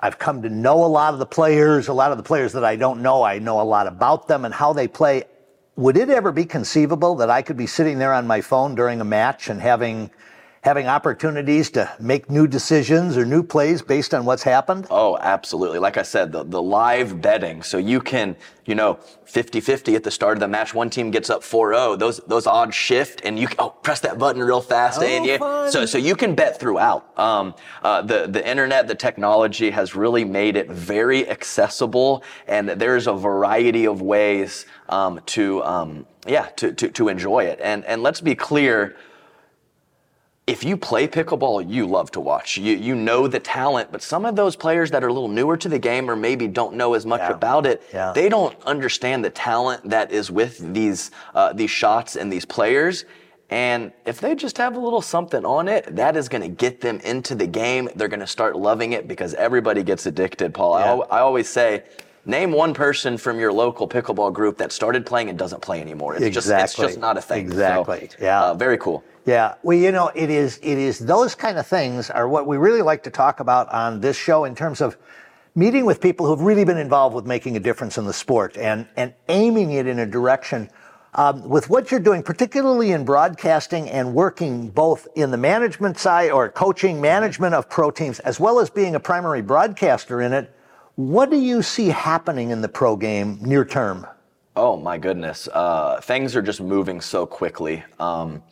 I've 0.00 0.18
come 0.18 0.42
to 0.42 0.48
know 0.48 0.84
a 0.84 0.86
lot 0.86 1.12
of 1.12 1.18
the 1.18 1.26
players. 1.26 1.88
A 1.88 1.92
lot 1.92 2.12
of 2.12 2.16
the 2.18 2.22
players 2.22 2.52
that 2.52 2.64
I 2.64 2.76
don't 2.76 3.02
know, 3.02 3.22
I 3.22 3.38
know 3.38 3.60
a 3.60 3.62
lot 3.62 3.86
about 3.86 4.28
them 4.28 4.44
and 4.44 4.54
how 4.54 4.72
they 4.72 4.88
play. 4.88 5.24
Would 5.76 5.96
it 5.96 6.10
ever 6.10 6.32
be 6.32 6.44
conceivable 6.44 7.16
that 7.16 7.30
I 7.30 7.42
could 7.42 7.56
be 7.56 7.66
sitting 7.66 7.98
there 7.98 8.12
on 8.12 8.26
my 8.26 8.40
phone 8.40 8.74
during 8.74 9.00
a 9.00 9.04
match 9.04 9.48
and 9.48 9.60
having 9.60 10.10
having 10.68 10.86
opportunities 10.86 11.70
to 11.70 11.90
make 11.98 12.28
new 12.28 12.46
decisions 12.46 13.16
or 13.16 13.24
new 13.24 13.42
plays 13.42 13.80
based 13.80 14.12
on 14.12 14.26
what's 14.26 14.42
happened? 14.42 14.86
Oh, 14.90 15.16
absolutely. 15.16 15.78
Like 15.78 15.96
I 15.96 16.02
said, 16.02 16.30
the, 16.30 16.44
the 16.44 16.60
live 16.60 17.22
betting. 17.22 17.62
So 17.62 17.78
you 17.78 18.02
can, 18.02 18.36
you 18.66 18.74
know, 18.74 18.98
50-50 19.24 19.96
at 19.96 20.04
the 20.04 20.10
start 20.10 20.36
of 20.36 20.40
the 20.40 20.48
match. 20.48 20.74
One 20.74 20.90
team 20.90 21.10
gets 21.10 21.30
up 21.30 21.40
4-0. 21.40 21.98
Those 21.98 22.18
those 22.26 22.46
odds 22.46 22.74
shift 22.74 23.22
and 23.24 23.38
you 23.38 23.48
oh 23.58 23.70
press 23.70 24.00
that 24.00 24.18
button 24.18 24.42
real 24.42 24.60
fast. 24.60 25.00
Oh, 25.00 25.06
and 25.06 25.24
you, 25.24 25.38
fun. 25.38 25.72
so 25.72 25.86
so 25.86 25.96
you 25.96 26.14
can 26.14 26.34
bet 26.34 26.60
throughout. 26.60 27.18
Um, 27.18 27.54
uh, 27.82 28.02
the 28.02 28.26
the 28.26 28.46
internet, 28.46 28.88
the 28.88 28.94
technology 28.94 29.70
has 29.70 29.96
really 29.96 30.26
made 30.26 30.54
it 30.54 30.68
very 30.70 31.26
accessible, 31.30 32.22
and 32.46 32.68
there's 32.68 33.06
a 33.06 33.14
variety 33.14 33.86
of 33.86 34.02
ways 34.02 34.66
um, 34.90 35.20
to 35.26 35.64
um, 35.64 36.06
yeah 36.26 36.48
to, 36.56 36.74
to 36.74 36.90
to 36.90 37.08
enjoy 37.08 37.44
it. 37.44 37.58
And 37.62 37.86
and 37.86 38.02
let's 38.02 38.20
be 38.20 38.34
clear 38.34 38.96
if 40.48 40.64
you 40.64 40.76
play 40.76 41.06
pickleball, 41.06 41.68
you 41.70 41.86
love 41.86 42.10
to 42.12 42.20
watch. 42.20 42.56
You 42.56 42.74
you 42.74 42.94
know 42.94 43.28
the 43.28 43.38
talent, 43.38 43.92
but 43.92 44.02
some 44.02 44.24
of 44.24 44.34
those 44.34 44.56
players 44.56 44.90
that 44.90 45.04
are 45.04 45.08
a 45.08 45.12
little 45.12 45.28
newer 45.28 45.56
to 45.58 45.68
the 45.68 45.78
game 45.78 46.10
or 46.10 46.16
maybe 46.16 46.48
don't 46.48 46.74
know 46.74 46.94
as 46.94 47.04
much 47.06 47.20
Yeah. 47.20 47.32
about 47.32 47.66
it, 47.66 47.82
Yeah. 47.92 48.12
they 48.14 48.28
don't 48.28 48.56
understand 48.64 49.24
the 49.24 49.30
talent 49.30 49.88
that 49.90 50.10
is 50.10 50.30
with 50.30 50.72
these 50.74 51.10
uh, 51.34 51.52
these 51.52 51.70
shots 51.70 52.16
and 52.16 52.32
these 52.32 52.44
players. 52.46 53.04
And 53.50 53.92
if 54.04 54.20
they 54.20 54.34
just 54.34 54.58
have 54.58 54.76
a 54.76 54.78
little 54.80 55.00
something 55.00 55.44
on 55.44 55.68
it, 55.68 55.96
that 55.96 56.16
is 56.16 56.28
going 56.28 56.42
to 56.42 56.48
get 56.48 56.80
them 56.82 57.00
into 57.00 57.34
the 57.34 57.46
game. 57.46 57.88
They're 57.94 58.08
going 58.08 58.20
to 58.20 58.26
start 58.26 58.56
loving 58.56 58.92
it 58.92 59.08
because 59.08 59.32
everybody 59.34 59.82
gets 59.82 60.04
addicted. 60.06 60.52
Paul, 60.52 60.78
Yeah. 60.78 60.86
al- 60.88 61.06
I 61.10 61.20
always 61.20 61.48
say. 61.48 61.82
Name 62.28 62.52
one 62.52 62.74
person 62.74 63.16
from 63.16 63.40
your 63.40 63.50
local 63.50 63.88
pickleball 63.88 64.34
group 64.34 64.58
that 64.58 64.70
started 64.70 65.06
playing 65.06 65.30
and 65.30 65.38
doesn't 65.38 65.62
play 65.62 65.80
anymore. 65.80 66.14
It's 66.14 66.26
exactly. 66.26 66.64
just 66.66 66.78
it's 66.78 66.92
just 66.92 66.98
not 67.00 67.16
a 67.16 67.22
thing. 67.22 67.40
Exactly. 67.40 68.10
So, 68.10 68.16
yeah. 68.20 68.42
Uh, 68.42 68.54
very 68.54 68.76
cool. 68.76 69.02
Yeah. 69.24 69.54
Well, 69.62 69.78
you 69.78 69.92
know, 69.92 70.12
it 70.14 70.28
is 70.28 70.58
it 70.62 70.76
is 70.76 70.98
those 70.98 71.34
kind 71.34 71.56
of 71.56 71.66
things 71.66 72.10
are 72.10 72.28
what 72.28 72.46
we 72.46 72.58
really 72.58 72.82
like 72.82 73.02
to 73.04 73.10
talk 73.10 73.40
about 73.40 73.72
on 73.72 74.02
this 74.02 74.14
show 74.14 74.44
in 74.44 74.54
terms 74.54 74.82
of 74.82 74.98
meeting 75.54 75.86
with 75.86 76.02
people 76.02 76.26
who've 76.26 76.42
really 76.42 76.66
been 76.66 76.76
involved 76.76 77.16
with 77.16 77.24
making 77.24 77.56
a 77.56 77.60
difference 77.60 77.96
in 77.96 78.04
the 78.04 78.12
sport 78.12 78.58
and 78.58 78.86
and 78.98 79.14
aiming 79.30 79.72
it 79.72 79.86
in 79.86 79.98
a 79.98 80.06
direction 80.06 80.68
um, 81.14 81.48
with 81.48 81.70
what 81.70 81.90
you're 81.90 81.98
doing, 81.98 82.22
particularly 82.22 82.92
in 82.92 83.06
broadcasting 83.06 83.88
and 83.88 84.12
working 84.12 84.68
both 84.68 85.08
in 85.14 85.30
the 85.30 85.38
management 85.38 85.98
side 85.98 86.30
or 86.30 86.50
coaching 86.50 87.00
management 87.00 87.54
of 87.54 87.70
pro 87.70 87.90
teams, 87.90 88.18
as 88.20 88.38
well 88.38 88.60
as 88.60 88.68
being 88.68 88.96
a 88.96 89.00
primary 89.00 89.40
broadcaster 89.40 90.20
in 90.20 90.34
it, 90.34 90.54
what 90.98 91.30
do 91.30 91.36
you 91.38 91.62
see 91.62 91.90
happening 91.90 92.50
in 92.50 92.60
the 92.60 92.68
pro 92.68 92.96
game 92.96 93.38
near 93.40 93.64
term? 93.64 94.04
Oh 94.56 94.76
my 94.76 94.98
goodness, 94.98 95.48
uh, 95.52 96.00
things 96.00 96.34
are 96.34 96.42
just 96.42 96.60
moving 96.60 97.00
so 97.00 97.24
quickly. 97.24 97.84
Um, 98.00 98.42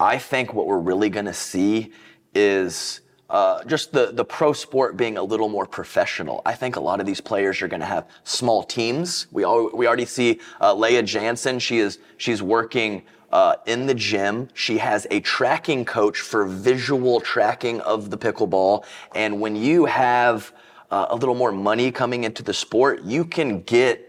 I 0.00 0.16
think 0.16 0.54
what 0.54 0.66
we're 0.66 0.78
really 0.78 1.10
going 1.10 1.26
to 1.26 1.34
see 1.34 1.92
is 2.34 3.02
uh, 3.28 3.62
just 3.64 3.92
the, 3.92 4.10
the 4.10 4.24
pro 4.24 4.54
sport 4.54 4.96
being 4.96 5.18
a 5.18 5.22
little 5.22 5.50
more 5.50 5.66
professional. 5.66 6.40
I 6.46 6.54
think 6.54 6.76
a 6.76 6.80
lot 6.80 6.98
of 6.98 7.04
these 7.04 7.20
players 7.20 7.60
are 7.60 7.68
going 7.68 7.80
to 7.80 7.86
have 7.86 8.08
small 8.24 8.62
teams. 8.62 9.26
We 9.30 9.44
all, 9.44 9.68
we 9.74 9.86
already 9.86 10.06
see 10.06 10.40
uh, 10.62 10.72
Lea 10.72 11.02
Jansen. 11.02 11.58
She 11.58 11.76
is 11.76 11.98
she's 12.16 12.42
working 12.42 13.02
uh, 13.32 13.56
in 13.66 13.84
the 13.84 13.94
gym. 13.94 14.48
She 14.54 14.78
has 14.78 15.06
a 15.10 15.20
tracking 15.20 15.84
coach 15.84 16.20
for 16.20 16.46
visual 16.46 17.20
tracking 17.20 17.82
of 17.82 18.08
the 18.08 18.16
pickleball. 18.16 18.86
And 19.14 19.42
when 19.42 19.56
you 19.56 19.84
have 19.84 20.54
uh, 20.92 21.06
a 21.08 21.16
little 21.16 21.34
more 21.34 21.50
money 21.50 21.90
coming 21.90 22.24
into 22.24 22.42
the 22.42 22.52
sport, 22.52 23.02
you 23.02 23.24
can 23.24 23.62
get 23.62 24.08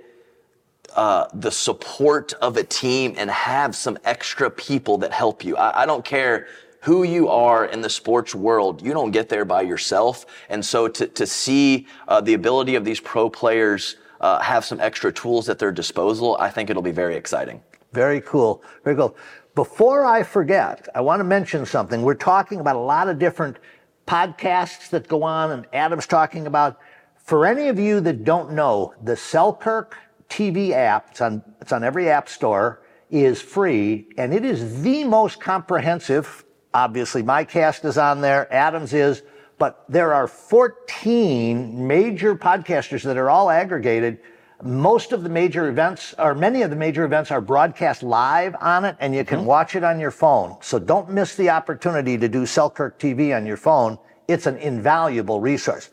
uh, 0.96 1.28
the 1.34 1.50
support 1.50 2.34
of 2.34 2.58
a 2.58 2.64
team 2.64 3.16
and 3.18 3.32
have 3.32 3.74
some 3.76 3.98
extra 4.04 4.52
people 4.52 4.98
that 4.98 5.12
help 5.12 5.44
you. 5.44 5.56
I, 5.56 5.84
I 5.84 5.86
don't 5.86 6.04
care 6.04 6.48
who 6.82 7.04
you 7.04 7.30
are 7.30 7.66
in 7.66 7.80
the 7.80 7.90
sports 7.90 8.36
world. 8.36 8.82
You 8.82 8.92
don't 8.92 9.12
get 9.12 9.30
there 9.30 9.46
by 9.46 9.62
yourself. 9.62 10.26
And 10.50 10.64
so 10.64 10.90
to, 10.90 11.08
to 11.08 11.26
see 11.26 11.88
uh, 12.10 12.20
the 12.20 12.34
ability 12.34 12.76
of 12.76 12.84
these 12.84 13.00
pro 13.00 13.30
players 13.30 13.96
uh, 14.20 14.40
have 14.42 14.66
some 14.66 14.82
extra 14.82 15.12
tools 15.12 15.48
at 15.48 15.58
their 15.58 15.72
disposal, 15.72 16.36
I 16.38 16.50
think 16.50 16.70
it'll 16.70 16.84
be 16.84 16.92
very 16.92 17.16
exciting. 17.16 17.62
Very 17.94 18.20
cool. 18.20 18.62
Very 18.84 18.98
cool. 18.98 19.16
Before 19.56 20.04
I 20.04 20.22
forget, 20.24 20.90
I 20.94 21.00
want 21.00 21.22
to 21.22 21.24
mention 21.24 21.66
something. 21.66 22.02
We're 22.02 22.14
talking 22.16 22.60
about 22.60 22.76
a 22.76 22.80
lot 22.80 23.08
of 23.08 23.18
different 23.18 23.58
podcasts 24.06 24.90
that 24.90 25.08
go 25.08 25.24
on, 25.24 25.52
and 25.52 25.68
Adam's 25.74 26.08
talking 26.08 26.48
about. 26.48 26.80
For 27.18 27.46
any 27.46 27.70
of 27.70 27.80
you 27.80 28.02
that 28.02 28.24
don't 28.26 28.52
know, 28.52 28.94
the 29.02 29.16
Selkirk 29.16 29.98
TV 30.30 30.72
app, 30.72 31.12
it's 31.12 31.22
on, 31.22 31.42
it's 31.62 31.72
on 31.72 31.84
every 31.84 32.10
app 32.10 32.28
store, 32.28 32.82
is 33.10 33.42
free, 33.42 34.08
and 34.18 34.34
it 34.34 34.44
is 34.44 34.82
the 34.82 35.04
most 35.04 35.40
comprehensive 35.40 36.44
Obviously, 36.74 37.22
my 37.22 37.44
cast 37.44 37.86
is 37.86 37.98
on 37.98 38.22
there, 38.22 38.52
Adams 38.52 38.94
is, 38.94 39.22
but 39.60 39.86
there 39.88 40.14
are 40.14 40.28
14 40.28 41.88
major 41.88 42.36
podcasters 42.36 43.04
that 43.04 43.16
are 43.16 43.30
all 43.30 43.52
aggregated. 43.52 44.20
Most 44.64 45.12
of 45.12 45.24
the 45.24 45.30
major 45.30 45.68
events, 45.68 46.16
or 46.18 46.34
many 46.34 46.62
of 46.62 46.70
the 46.70 46.76
major 46.76 47.04
events, 47.04 47.32
are 47.32 47.42
broadcast 47.42 48.02
live 48.02 48.56
on 48.62 48.86
it, 48.86 48.96
and 49.00 49.14
you 49.14 49.26
can 49.26 49.40
mm-hmm. 49.40 49.48
watch 49.48 49.76
it 49.76 49.84
on 49.84 50.00
your 50.00 50.12
phone. 50.12 50.56
So 50.62 50.80
don't 50.80 51.10
miss 51.10 51.36
the 51.36 51.50
opportunity 51.50 52.18
to 52.18 52.30
do 52.30 52.46
Selkirk 52.46 52.98
TV 52.98 53.36
on 53.36 53.46
your 53.46 53.58
phone. 53.58 54.00
It's 54.30 54.46
an 54.46 54.56
invaluable 54.58 55.42
resource. 55.42 55.90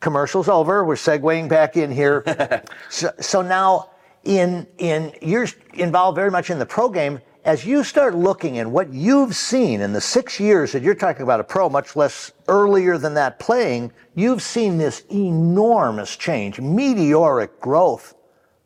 Commercials 0.00 0.48
over. 0.48 0.84
We're 0.84 0.94
segueing 0.94 1.48
back 1.48 1.76
in 1.76 1.90
here. 1.90 2.24
so, 2.88 3.10
so 3.20 3.42
now, 3.42 3.90
in 4.24 4.66
in 4.78 5.12
you're 5.22 5.46
involved 5.74 6.16
very 6.16 6.30
much 6.30 6.50
in 6.50 6.58
the 6.58 6.66
pro 6.66 6.88
game 6.88 7.20
as 7.48 7.64
you 7.64 7.82
start 7.82 8.14
looking 8.14 8.58
and 8.58 8.70
what 8.70 8.92
you've 8.92 9.34
seen 9.34 9.80
in 9.80 9.94
the 9.94 10.00
six 10.02 10.38
years 10.38 10.70
that 10.70 10.82
you're 10.82 10.94
talking 10.94 11.22
about 11.22 11.40
a 11.40 11.44
pro, 11.44 11.66
much 11.70 11.96
less 11.96 12.30
earlier 12.46 12.98
than 12.98 13.14
that 13.14 13.38
playing, 13.38 13.90
you've 14.14 14.42
seen 14.42 14.76
this 14.76 15.02
enormous 15.10 16.14
change, 16.14 16.60
meteoric 16.60 17.58
growth. 17.58 18.14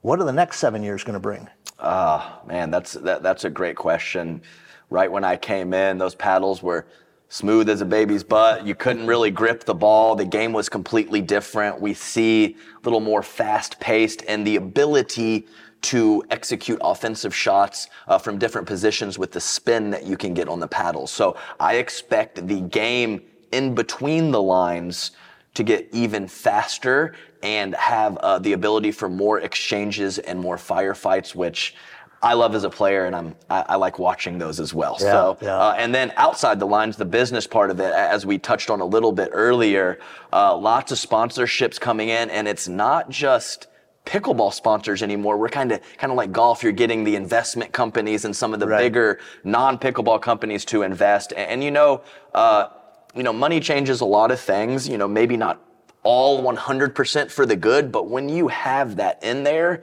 What 0.00 0.18
are 0.18 0.24
the 0.24 0.32
next 0.32 0.58
seven 0.58 0.82
years 0.82 1.04
going 1.04 1.14
to 1.14 1.20
bring? 1.20 1.48
Ah, 1.78 2.40
uh, 2.42 2.46
man, 2.46 2.72
that's 2.72 2.94
that, 2.94 3.22
that's 3.22 3.44
a 3.44 3.50
great 3.50 3.76
question. 3.76 4.42
Right 4.90 5.10
when 5.10 5.22
I 5.22 5.36
came 5.36 5.72
in, 5.72 5.96
those 5.96 6.16
paddles 6.16 6.60
were 6.60 6.88
smooth 7.28 7.68
as 7.68 7.82
a 7.82 7.86
baby's 7.86 8.24
butt. 8.24 8.66
You 8.66 8.74
couldn't 8.74 9.06
really 9.06 9.30
grip 9.30 9.62
the 9.62 9.74
ball. 9.74 10.16
The 10.16 10.24
game 10.24 10.52
was 10.52 10.68
completely 10.68 11.20
different. 11.20 11.80
We 11.80 11.94
see 11.94 12.56
a 12.74 12.80
little 12.82 12.98
more 12.98 13.22
fast 13.22 13.78
paced 13.78 14.24
and 14.26 14.44
the 14.44 14.56
ability 14.56 15.46
to 15.82 16.22
execute 16.30 16.78
offensive 16.82 17.34
shots 17.34 17.88
uh, 18.08 18.16
from 18.16 18.38
different 18.38 18.66
positions 18.66 19.18
with 19.18 19.32
the 19.32 19.40
spin 19.40 19.90
that 19.90 20.06
you 20.06 20.16
can 20.16 20.32
get 20.32 20.48
on 20.48 20.60
the 20.60 20.68
paddle. 20.68 21.06
So 21.06 21.36
I 21.60 21.76
expect 21.76 22.46
the 22.46 22.60
game 22.60 23.22
in 23.50 23.74
between 23.74 24.30
the 24.30 24.42
lines 24.42 25.12
to 25.54 25.62
get 25.62 25.88
even 25.92 26.26
faster 26.26 27.14
and 27.42 27.74
have 27.74 28.16
uh, 28.18 28.38
the 28.38 28.52
ability 28.52 28.92
for 28.92 29.08
more 29.08 29.40
exchanges 29.40 30.18
and 30.18 30.38
more 30.38 30.56
firefights, 30.56 31.34
which 31.34 31.74
I 32.22 32.34
love 32.34 32.54
as 32.54 32.62
a 32.62 32.70
player, 32.70 33.06
and 33.06 33.16
I'm 33.16 33.34
I, 33.50 33.64
I 33.70 33.76
like 33.76 33.98
watching 33.98 34.38
those 34.38 34.60
as 34.60 34.72
well. 34.72 34.96
Yeah, 35.00 35.10
so, 35.10 35.38
yeah. 35.42 35.58
Uh, 35.58 35.74
and 35.76 35.92
then 35.92 36.12
outside 36.16 36.60
the 36.60 36.66
lines, 36.66 36.96
the 36.96 37.04
business 37.04 37.48
part 37.48 37.70
of 37.70 37.80
it, 37.80 37.92
as 37.92 38.24
we 38.24 38.38
touched 38.38 38.70
on 38.70 38.80
a 38.80 38.84
little 38.84 39.10
bit 39.10 39.30
earlier, 39.32 39.98
uh, 40.32 40.56
lots 40.56 40.92
of 40.92 40.98
sponsorships 40.98 41.80
coming 41.80 42.10
in, 42.10 42.30
and 42.30 42.46
it's 42.46 42.68
not 42.68 43.10
just 43.10 43.66
pickleball 44.04 44.52
sponsors 44.52 45.02
anymore. 45.02 45.36
We're 45.36 45.48
kind 45.48 45.72
of 45.72 45.80
kind 45.98 46.10
of 46.10 46.16
like 46.16 46.32
golf. 46.32 46.62
You're 46.62 46.72
getting 46.72 47.04
the 47.04 47.16
investment 47.16 47.72
companies 47.72 48.24
and 48.24 48.34
some 48.34 48.52
of 48.54 48.60
the 48.60 48.66
right. 48.66 48.78
bigger 48.78 49.20
non-pickleball 49.44 50.20
companies 50.22 50.64
to 50.66 50.82
invest. 50.82 51.32
And, 51.32 51.50
and 51.50 51.64
you 51.64 51.70
know, 51.70 52.02
uh, 52.34 52.68
you 53.14 53.22
know, 53.22 53.32
money 53.32 53.60
changes 53.60 54.00
a 54.00 54.04
lot 54.04 54.30
of 54.30 54.40
things. 54.40 54.88
You 54.88 54.98
know, 54.98 55.08
maybe 55.08 55.36
not 55.36 55.60
all 56.02 56.42
100% 56.42 57.30
for 57.30 57.46
the 57.46 57.56
good, 57.56 57.92
but 57.92 58.08
when 58.08 58.28
you 58.28 58.48
have 58.48 58.96
that 58.96 59.22
in 59.22 59.44
there, 59.44 59.82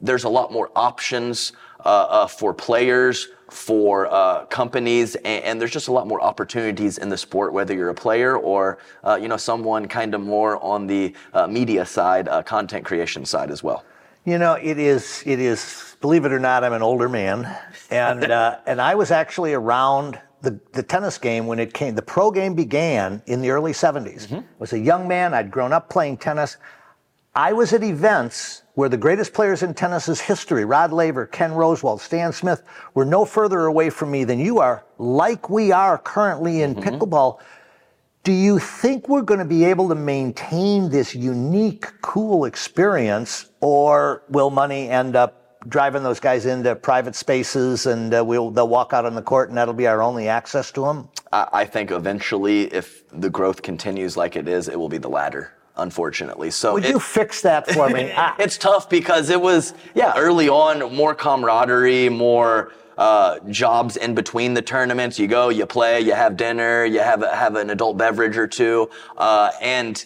there's 0.00 0.24
a 0.24 0.28
lot 0.28 0.52
more 0.52 0.70
options 0.74 1.52
uh, 1.84 1.88
uh, 1.88 2.26
for 2.26 2.52
players 2.52 3.28
for 3.50 4.06
uh, 4.12 4.44
companies, 4.46 5.16
and, 5.16 5.44
and, 5.44 5.60
there's 5.60 5.70
just 5.70 5.88
a 5.88 5.92
lot 5.92 6.06
more 6.06 6.20
opportunities 6.20 6.98
in 6.98 7.08
the 7.08 7.16
sport, 7.16 7.52
whether 7.52 7.74
you're 7.74 7.88
a 7.88 7.94
player 7.94 8.36
or 8.36 8.78
uh, 9.04 9.18
you 9.20 9.28
know 9.28 9.36
someone 9.36 9.86
kind 9.88 10.14
of 10.14 10.20
more 10.20 10.62
on 10.62 10.86
the 10.86 11.14
uh, 11.32 11.46
media 11.46 11.84
side, 11.84 12.28
uh, 12.28 12.42
content 12.42 12.84
creation 12.84 13.24
side 13.24 13.50
as 13.50 13.62
well. 13.62 13.84
You 14.24 14.38
know, 14.38 14.54
it 14.54 14.78
is 14.78 15.22
it 15.26 15.40
is. 15.40 15.96
Believe 16.00 16.24
it 16.24 16.32
or 16.32 16.38
not, 16.38 16.64
I'm 16.64 16.72
an 16.72 16.82
older 16.82 17.08
man, 17.08 17.56
and 17.90 18.24
uh, 18.24 18.58
and 18.66 18.80
I 18.80 18.94
was 18.94 19.10
actually 19.10 19.54
around. 19.54 20.20
The, 20.42 20.58
the 20.72 20.82
tennis 20.82 21.18
game 21.18 21.46
when 21.46 21.58
it 21.58 21.74
came 21.74 21.94
the 21.94 22.00
pro 22.00 22.30
game 22.30 22.54
began 22.54 23.22
in 23.26 23.42
the 23.42 23.50
early 23.50 23.72
70s 23.72 24.26
mm-hmm. 24.26 24.36
I 24.36 24.44
was 24.58 24.72
a 24.72 24.78
young 24.78 25.06
man 25.06 25.34
i'd 25.34 25.50
grown 25.50 25.70
up 25.70 25.90
playing 25.90 26.16
tennis 26.16 26.56
I 27.34 27.52
was 27.52 27.74
at 27.74 27.82
events 27.82 28.62
where 28.80 28.88
the 28.88 28.96
greatest 28.96 29.34
players 29.34 29.62
in 29.62 29.74
tennis's 29.74 30.22
history, 30.22 30.64
Rod 30.64 30.90
Laver, 30.90 31.26
Ken 31.26 31.50
Rosewall, 31.50 32.00
Stan 32.00 32.32
Smith, 32.32 32.62
were 32.94 33.04
no 33.04 33.26
further 33.26 33.66
away 33.66 33.90
from 33.90 34.10
me 34.10 34.24
than 34.24 34.38
you 34.38 34.58
are, 34.58 34.86
like 34.96 35.50
we 35.50 35.70
are 35.70 35.98
currently 35.98 36.62
in 36.62 36.74
mm-hmm. 36.74 36.88
pickleball. 36.88 37.40
Do 38.24 38.32
you 38.32 38.58
think 38.58 39.06
we're 39.06 39.20
going 39.20 39.38
to 39.38 39.44
be 39.44 39.66
able 39.66 39.90
to 39.90 39.94
maintain 39.94 40.88
this 40.88 41.14
unique, 41.14 41.88
cool 42.00 42.46
experience, 42.46 43.50
or 43.60 44.22
will 44.30 44.48
money 44.48 44.88
end 44.88 45.14
up 45.14 45.60
driving 45.68 46.02
those 46.02 46.18
guys 46.18 46.46
into 46.46 46.74
private 46.74 47.14
spaces 47.14 47.84
and 47.84 48.14
uh, 48.14 48.24
we'll, 48.24 48.50
they'll 48.50 48.66
walk 48.66 48.94
out 48.94 49.04
on 49.04 49.14
the 49.14 49.20
court 49.20 49.50
and 49.50 49.58
that'll 49.58 49.74
be 49.74 49.88
our 49.88 50.00
only 50.00 50.26
access 50.26 50.72
to 50.72 50.86
them? 50.86 51.06
I 51.32 51.66
think 51.66 51.90
eventually, 51.90 52.62
if 52.72 53.06
the 53.10 53.28
growth 53.28 53.60
continues 53.60 54.16
like 54.16 54.36
it 54.36 54.48
is, 54.48 54.68
it 54.68 54.78
will 54.78 54.88
be 54.88 54.96
the 54.96 55.10
latter 55.10 55.52
unfortunately. 55.80 56.50
So 56.50 56.74
would 56.74 56.84
it, 56.84 56.90
you 56.90 57.00
fix 57.00 57.42
that 57.42 57.70
for 57.70 57.88
me? 57.88 58.12
it's 58.38 58.56
tough 58.56 58.88
because 58.88 59.30
it 59.30 59.40
was 59.40 59.74
yeah 59.94 60.12
early 60.16 60.48
on 60.48 60.94
more 60.94 61.14
camaraderie, 61.14 62.08
more. 62.08 62.72
Uh, 62.98 63.38
jobs 63.48 63.96
in 63.96 64.14
between 64.14 64.52
the 64.52 64.60
tournaments. 64.60 65.18
You 65.18 65.26
go, 65.26 65.48
you 65.48 65.64
play, 65.64 66.02
you 66.02 66.12
have 66.12 66.36
dinner, 66.36 66.84
you 66.84 66.98
have 66.98 67.22
have 67.22 67.56
an 67.56 67.70
adult 67.70 67.96
beverage 67.96 68.36
or 68.36 68.46
two, 68.46 68.90
uh, 69.16 69.52
and 69.62 70.04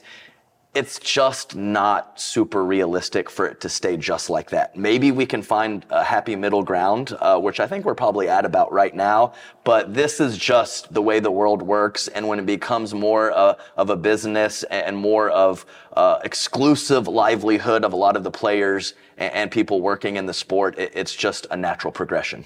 it's 0.75 0.99
just 0.99 1.55
not 1.55 2.21
super 2.21 2.65
realistic 2.65 3.31
for 3.31 3.47
it 3.47 3.61
to 3.61 3.69
stay 3.69 3.97
just 3.97 4.29
like 4.29 4.51
that. 4.51 4.77
Maybe 4.77 5.13
we 5.13 5.25
can 5.25 5.41
find 5.41 5.87
a 5.91 6.03
happy 6.03 6.35
middle 6.35 6.65
ground, 6.65 7.17
uh, 7.21 7.39
which 7.39 7.61
I 7.61 7.67
think 7.69 7.85
we're 7.85 7.95
probably 7.95 8.29
at 8.29 8.45
about 8.45 8.73
right 8.73 8.95
now. 8.95 9.35
But 9.63 9.95
this 9.95 10.19
is 10.19 10.37
just 10.37 10.93
the 10.93 11.01
way 11.01 11.21
the 11.21 11.31
world 11.31 11.63
works. 11.63 12.09
And 12.09 12.27
when 12.27 12.41
it 12.41 12.47
becomes 12.47 12.93
more 12.93 13.31
uh, 13.31 13.55
of 13.77 13.91
a 13.91 13.97
business 13.97 14.65
and 14.65 14.97
more 14.97 15.31
of 15.31 15.65
uh, 15.93 16.19
exclusive 16.25 17.07
livelihood 17.07 17.85
of 17.85 17.93
a 17.93 17.97
lot 17.97 18.17
of 18.17 18.25
the 18.25 18.31
players 18.33 18.95
and, 19.17 19.51
people 19.53 19.81
working 19.81 20.17
in 20.17 20.27
the 20.27 20.35
sport, 20.35 20.77
it, 20.77 20.91
it's 20.97 21.15
just 21.15 21.47
a 21.53 21.57
natural 21.57 21.93
progression. 21.93 22.45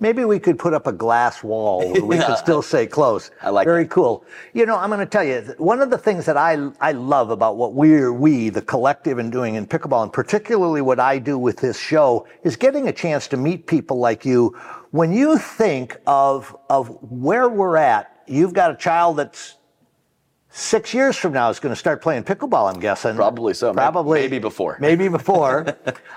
Maybe 0.00 0.24
we 0.24 0.38
could 0.38 0.58
put 0.58 0.72
up 0.72 0.86
a 0.86 0.92
glass 0.92 1.44
wall 1.44 1.92
where 1.92 2.02
we 2.04 2.16
Yeah. 2.16 2.26
could 2.26 2.38
still 2.38 2.62
say 2.62 2.86
close. 2.86 3.30
I 3.42 3.50
like 3.50 3.66
Very 3.66 3.86
cool. 3.86 4.24
You 4.54 4.64
know, 4.66 4.76
I'm 4.76 4.88
going 4.88 5.00
to 5.00 5.06
tell 5.06 5.22
you 5.22 5.42
one 5.58 5.82
of 5.82 5.90
the 5.90 5.98
things 5.98 6.24
that 6.26 6.36
I 6.38 6.70
I 6.80 6.92
love 6.92 7.30
about 7.30 7.56
what 7.56 7.74
we're 7.74 8.12
we 8.12 8.48
the 8.48 8.62
collective 8.62 9.18
and 9.18 9.30
doing 9.30 9.54
in 9.56 9.66
pickleball, 9.66 10.02
and 10.02 10.12
particularly 10.12 10.80
what 10.80 10.98
I 10.98 11.18
do 11.18 11.38
with 11.38 11.58
this 11.58 11.78
show, 11.78 12.26
is 12.42 12.56
getting 12.56 12.88
a 12.88 12.92
chance 12.92 13.28
to 13.28 13.36
meet 13.36 13.66
people 13.66 13.98
like 13.98 14.24
you. 14.24 14.56
When 14.90 15.12
you 15.12 15.38
think 15.38 15.98
of 16.06 16.56
of 16.70 16.88
where 17.02 17.48
we're 17.48 17.76
at, 17.76 18.22
you've 18.26 18.54
got 18.54 18.70
a 18.70 18.76
child 18.76 19.18
that's 19.18 19.56
six 20.50 20.92
years 20.92 21.16
from 21.16 21.32
now 21.32 21.48
is 21.48 21.60
going 21.60 21.72
to 21.72 21.78
start 21.78 22.02
playing 22.02 22.24
pickleball. 22.24 22.72
I'm 22.72 22.80
guessing. 22.80 23.14
Probably 23.14 23.54
so. 23.54 23.72
Probably 23.72 24.20
maybe 24.20 24.38
before. 24.38 24.76
Maybe 24.80 25.08
before. 25.08 25.76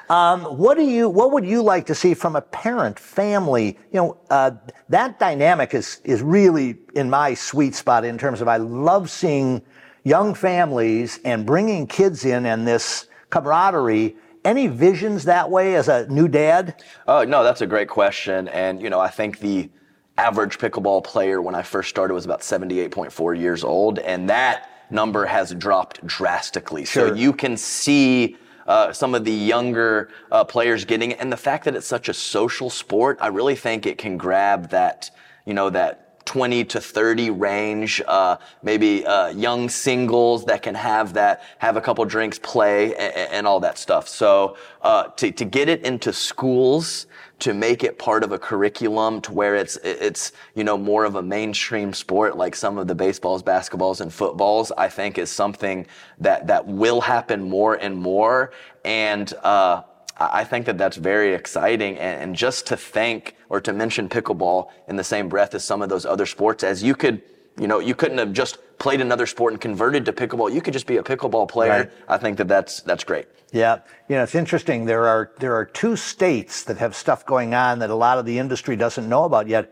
um, 0.10 0.42
what 0.58 0.78
do 0.78 0.84
you? 0.84 1.10
What 1.10 1.32
would 1.32 1.46
you 1.46 1.62
like 1.62 1.86
to 1.88 1.96
see 1.96 2.14
from 2.14 2.36
a 2.36 2.42
parent, 2.42 3.00
family? 3.00 3.78
You 3.92 4.00
know, 4.00 4.18
uh, 4.30 4.52
that 4.90 5.20
dynamic 5.20 5.74
is 5.74 6.02
is 6.04 6.22
really 6.22 6.78
in 6.96 7.10
my 7.10 7.34
sweet 7.34 7.76
spot 7.76 8.06
in 8.06 8.18
terms 8.18 8.42
of 8.42 8.48
I 8.48 8.58
love 8.58 9.10
seeing 9.10 9.62
young 10.04 10.34
families 10.34 11.20
and 11.24 11.46
bringing 11.46 11.88
kids 11.88 12.26
in 12.26 12.46
and 12.46 12.68
this 12.68 13.08
camaraderie. 13.30 14.16
Any 14.46 14.68
visions 14.68 15.24
that 15.24 15.50
way 15.50 15.76
as 15.76 15.88
a 15.88 16.06
new 16.10 16.28
dad? 16.28 16.84
Oh 17.08 17.24
no, 17.24 17.44
that's 17.44 17.62
a 17.62 17.68
great 17.68 17.88
question, 17.88 18.50
and 18.50 18.82
you 18.82 18.90
know 18.90 19.00
I 19.00 19.10
think 19.10 19.40
the 19.40 19.70
average 20.18 20.58
pickleball 20.58 21.04
player 21.04 21.42
when 21.42 21.56
I 21.56 21.62
first 21.62 21.90
started 21.90 22.14
was 22.14 22.26
about 22.26 22.42
78.4 22.42 23.40
years 23.40 23.64
old, 23.64 24.00
and 24.00 24.30
that 24.30 24.70
number 24.90 25.26
has 25.26 25.54
dropped 25.54 26.06
drastically. 26.06 26.86
Sure. 26.86 27.10
So 27.10 27.16
you 27.16 27.34
can 27.34 27.58
see. 27.58 28.38
Uh, 28.66 28.94
some 28.94 29.14
of 29.14 29.26
the 29.26 29.32
younger 29.34 30.08
uh, 30.32 30.42
players 30.42 30.86
getting 30.86 31.12
it, 31.12 31.20
and 31.20 31.30
the 31.30 31.36
fact 31.36 31.66
that 31.66 31.76
it's 31.76 31.86
such 31.86 32.08
a 32.08 32.14
social 32.14 32.70
sport, 32.70 33.18
I 33.20 33.28
really 33.28 33.56
think 33.56 33.86
it 33.86 33.98
can 33.98 34.16
grab 34.16 34.70
that, 34.70 35.12
you 35.46 35.54
know, 35.54 35.70
that 35.72 36.04
20 36.26 36.64
to 36.66 36.82
30 36.82 37.30
range, 37.32 38.02
uh, 38.08 38.38
maybe 38.62 39.06
uh, 39.06 39.28
young 39.30 39.70
singles 39.70 40.46
that 40.46 40.62
can 40.62 40.76
have 40.76 41.14
that, 41.14 41.44
have 41.60 41.76
a 41.76 41.82
couple 41.82 42.04
drinks, 42.06 42.40
play, 42.40 42.96
and, 42.96 43.14
and 43.16 43.48
all 43.48 43.60
that 43.60 43.78
stuff. 43.78 44.08
So 44.08 44.58
uh, 44.82 45.08
to, 45.18 45.32
to 45.32 45.46
get 45.46 45.70
it 45.70 45.86
into 45.86 46.14
schools, 46.14 47.08
to 47.40 47.54
make 47.54 47.84
it 47.84 48.00
part 48.00 48.24
of 48.24 48.32
a 48.32 48.40
curriculum 48.40 49.20
to 49.22 49.32
where 49.32 49.56
it's 49.56 49.76
it's 49.78 50.32
you 50.56 50.64
know 50.64 50.78
more 50.78 51.04
of 51.04 51.16
a 51.16 51.22
mainstream 51.22 51.94
sport 51.94 52.38
like 52.38 52.56
some 52.56 52.78
of 52.78 52.88
the 52.88 52.96
baseballs, 52.96 53.44
basketballs, 53.44 54.02
and 54.02 54.14
footballs, 54.14 54.72
I 54.78 54.88
think 54.88 55.18
is 55.18 55.30
something 55.30 55.86
that 56.20 56.48
that 56.48 56.66
will 56.66 57.02
happen 57.02 57.50
more 57.50 57.76
and 57.76 57.98
more. 57.98 58.52
And 58.86 59.34
uh, 59.44 59.84
I 60.18 60.44
think 60.44 60.66
that 60.68 60.78
that's 60.78 60.98
very 60.98 61.34
exciting. 61.34 61.98
And, 61.98 62.22
and 62.22 62.36
just 62.36 62.68
to 62.68 62.78
think 62.78 63.36
or 63.50 63.60
to 63.62 63.74
mention 63.74 64.10
pickleball 64.10 64.70
in 64.88 64.96
the 64.96 65.04
same 65.04 65.28
breath 65.28 65.56
as 65.56 65.64
some 65.64 65.82
of 65.82 65.90
those 65.90 66.06
other 66.06 66.26
sports, 66.26 66.64
as 66.64 66.84
you 66.84 66.96
could, 66.96 67.22
you 67.60 67.68
know, 67.68 67.80
you 67.80 67.96
couldn't 67.96 68.18
have 68.20 68.34
just 68.34 68.58
played 68.78 69.02
another 69.02 69.26
sport 69.26 69.54
and 69.54 69.62
converted 69.62 70.06
to 70.06 70.14
pickleball. 70.14 70.54
You 70.54 70.62
could 70.62 70.74
just 70.74 70.88
be 70.88 70.98
a 70.98 71.04
pickleball 71.04 71.50
player. 71.50 71.72
Right. 71.72 71.92
I 72.08 72.18
think 72.18 72.38
that 72.38 72.48
that's 72.48 72.82
that's 72.82 73.04
great. 73.04 73.28
Yeah, 73.52 73.80
you 74.10 74.16
know, 74.16 74.24
it's 74.24 74.36
interesting. 74.36 74.86
There 74.86 75.06
are 75.08 75.32
there 75.40 75.56
are 75.56 75.66
two 75.66 75.96
states 75.96 76.64
that 76.64 76.78
have 76.78 76.96
stuff 76.96 77.26
going 77.26 77.54
on 77.54 77.80
that 77.80 77.90
a 77.90 77.96
lot 77.96 78.18
of 78.18 78.26
the 78.26 78.40
industry 78.40 78.76
doesn't 78.76 79.08
know 79.08 79.24
about 79.26 79.48
yet. 79.48 79.72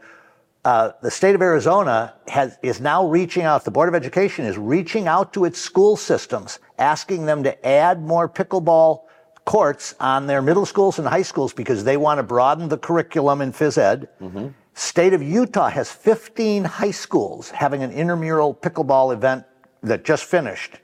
Uh, 0.64 0.92
the 1.02 1.10
state 1.10 1.34
of 1.34 1.42
Arizona 1.42 2.14
has 2.28 2.60
is 2.62 2.80
now 2.80 3.08
reaching 3.08 3.44
out. 3.44 3.66
The 3.66 3.72
Board 3.72 3.90
of 3.90 3.96
Education 3.96 4.46
is 4.46 4.58
reaching 4.58 5.08
out 5.08 5.34
to 5.34 5.46
its 5.46 5.60
school 5.60 5.98
systems, 5.98 6.60
asking 6.78 7.26
them 7.26 7.44
to 7.44 7.68
add 7.68 8.02
more 8.02 8.30
pickleball 8.30 9.02
courts 9.46 9.96
on 10.00 10.28
their 10.28 10.44
middle 10.44 10.68
schools 10.68 11.00
and 11.00 11.08
high 11.08 11.24
schools 11.24 11.52
because 11.52 11.84
they 11.84 11.98
want 11.98 12.20
to 12.20 12.24
broaden 12.24 12.70
the 12.70 12.78
curriculum 12.78 13.42
in 13.42 13.52
phys 13.52 13.78
ed. 13.80 14.08
State 14.74 15.14
of 15.14 15.22
Utah 15.22 15.70
has 15.70 15.92
15 15.92 16.64
high 16.64 16.92
schools 16.92 17.50
having 17.50 17.84
an 17.84 17.92
intramural 17.92 18.54
pickleball 18.54 19.14
event 19.14 19.46
that 19.84 20.04
just 20.04 20.26
finished. 20.26 20.80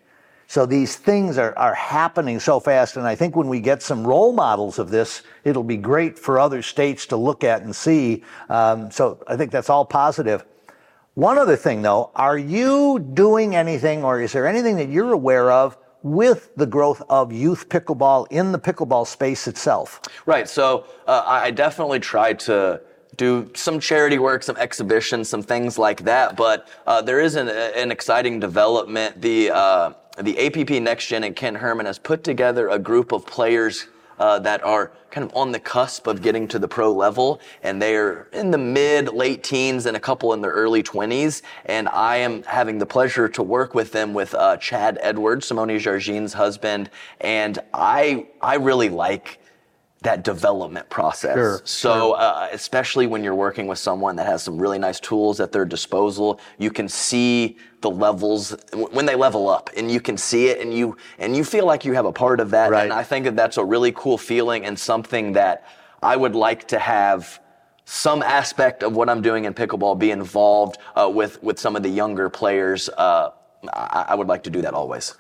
So 0.50 0.66
these 0.66 0.96
things 0.96 1.38
are, 1.38 1.58
are 1.58 1.74
happening 1.74 2.40
so 2.40 2.60
fast, 2.62 2.96
and 2.96 3.06
I 3.06 3.16
think 3.16 3.36
when 3.36 3.50
we 3.50 3.60
get 3.60 3.82
some 3.82 4.08
role 4.08 4.32
models 4.32 4.80
of 4.80 4.90
this, 4.90 5.24
it'll 5.44 5.64
be 5.64 5.76
great 5.76 6.18
for 6.18 6.40
other 6.40 6.62
states 6.62 7.06
to 7.08 7.18
look 7.18 7.44
at 7.44 7.64
and 7.64 7.76
see. 7.76 8.24
Um, 8.50 8.90
so 8.90 9.22
I 9.28 9.36
think 9.36 9.52
that's 9.52 9.70
all 9.70 9.84
positive. 9.84 10.46
One 11.16 11.38
other 11.38 11.58
thing, 11.58 11.82
though, 11.82 12.12
are 12.16 12.38
you 12.38 13.00
doing 13.00 13.56
anything, 13.56 14.06
or 14.06 14.22
is 14.22 14.32
there 14.32 14.48
anything 14.48 14.78
that 14.78 14.88
you're 14.88 15.12
aware 15.12 15.52
of 15.52 15.78
with 16.02 16.56
the 16.56 16.66
growth 16.66 17.02
of 17.10 17.34
youth 17.34 17.68
pickleball 17.68 18.28
in 18.30 18.54
the 18.54 18.60
pickleball 18.60 19.06
space 19.06 19.48
itself? 19.48 20.00
Right. 20.26 20.48
So 20.48 20.86
uh, 21.08 21.24
I 21.26 21.46
I 21.46 21.52
definitely 21.52 22.00
try 22.00 22.34
to 22.34 22.80
do 23.16 23.50
some 23.56 23.80
charity 23.80 24.20
work, 24.20 24.44
some 24.44 24.58
exhibitions, 24.58 25.30
some 25.30 25.42
things 25.42 25.78
like 25.78 26.04
that. 26.04 26.36
But 26.36 26.68
uh, 26.86 27.02
there 27.02 27.20
is 27.20 27.36
an, 27.36 27.50
an 27.50 27.92
exciting 27.92 28.40
development. 28.40 29.22
The 29.22 29.52
uh, 29.52 29.94
the 30.22 30.38
APP 30.48 30.82
Next 30.82 31.08
Gen 31.08 31.24
and 31.24 31.36
Ken 31.36 31.56
Herman 31.56 31.86
has 31.86 32.00
put 32.00 32.24
together 32.24 32.70
a 32.70 32.80
group 32.80 33.12
of 33.12 33.26
players. 33.26 33.88
Uh, 34.20 34.40
that 34.40 34.64
are 34.64 34.92
kind 35.12 35.24
of 35.24 35.36
on 35.36 35.52
the 35.52 35.60
cusp 35.60 36.08
of 36.08 36.24
getting 36.24 36.48
to 36.48 36.58
the 36.58 36.68
pro 36.68 36.92
level, 36.92 37.40
and 37.62 37.80
they're 37.80 38.24
in 38.34 38.50
the 38.50 38.58
mid, 38.58 39.10
late 39.10 39.44
teens, 39.44 39.86
and 39.86 39.96
a 39.96 40.00
couple 40.00 40.34
in 40.34 40.42
their 40.42 40.50
early 40.50 40.82
20s. 40.82 41.44
And 41.66 41.88
I 41.90 42.18
am 42.18 42.42
having 42.42 42.80
the 42.80 42.86
pleasure 42.88 43.30
to 43.30 43.44
work 43.44 43.76
with 43.76 43.92
them 43.92 44.16
with 44.16 44.34
uh, 44.34 44.58
Chad 44.58 44.98
Edwards, 45.04 45.46
Simone 45.46 45.78
Jardim's 45.78 46.34
husband, 46.34 46.90
and 47.22 47.60
I 47.76 48.26
I 48.42 48.56
really 48.56 48.90
like 48.90 49.38
that 50.02 50.24
development 50.24 50.90
process. 50.90 51.36
Sure, 51.36 51.62
so, 51.66 52.14
uh, 52.14 52.48
especially 52.52 53.08
when 53.08 53.24
you're 53.24 53.36
working 53.36 53.68
with 53.68 53.80
someone 53.80 54.16
that 54.18 54.28
has 54.28 54.44
some 54.44 54.58
really 54.58 54.78
nice 54.78 55.00
tools 55.00 55.40
at 55.40 55.52
their 55.52 55.66
disposal, 55.66 56.40
you 56.60 56.70
can 56.70 56.88
see 56.88 57.58
the 57.82 57.90
levels 57.90 58.56
when 58.74 59.06
they 59.06 59.16
level 59.16 59.50
up, 59.50 59.70
and 59.76 59.90
you 59.92 60.00
can 60.00 60.18
see 60.18 60.48
it, 60.48 60.62
and 60.62 60.74
you 60.74 60.98
and 61.18 61.36
you 61.36 61.44
feel 61.44 61.66
like 61.66 61.84
you 61.84 61.94
have 61.94 62.06
a 62.06 62.12
part 62.12 62.40
of 62.40 62.52
that. 62.52 62.72
Right. 62.72 62.84
And 62.84 62.94
I 62.94 63.04
think 63.04 63.26
that 63.26 63.36
that's 63.36 63.58
a 63.58 63.66
really 63.66 63.92
cool 63.92 64.18
feeling 64.18 64.66
and 64.66 64.78
something 64.78 65.34
that 65.34 65.68
I 66.04 66.16
would 66.16 66.36
like 66.36 66.68
to 66.70 66.80
have 66.80 67.40
some 67.86 68.22
aspect 68.22 68.84
of 68.84 68.96
what 68.96 69.10
I'm 69.10 69.22
doing 69.22 69.46
in 69.46 69.54
pickleball 69.54 69.98
be 69.98 70.12
involved 70.12 70.78
uh, 70.96 71.10
with 71.12 71.42
with 71.42 71.60
some 71.60 71.76
of 71.76 71.82
the 71.82 71.90
younger 71.90 72.30
players. 72.30 72.90
Uh, 72.90 73.32
I, 73.74 74.08
I 74.10 74.16
would 74.16 74.28
like 74.28 74.44
to 74.44 74.50
do 74.50 74.62
that 74.62 74.74
always. 74.74 75.16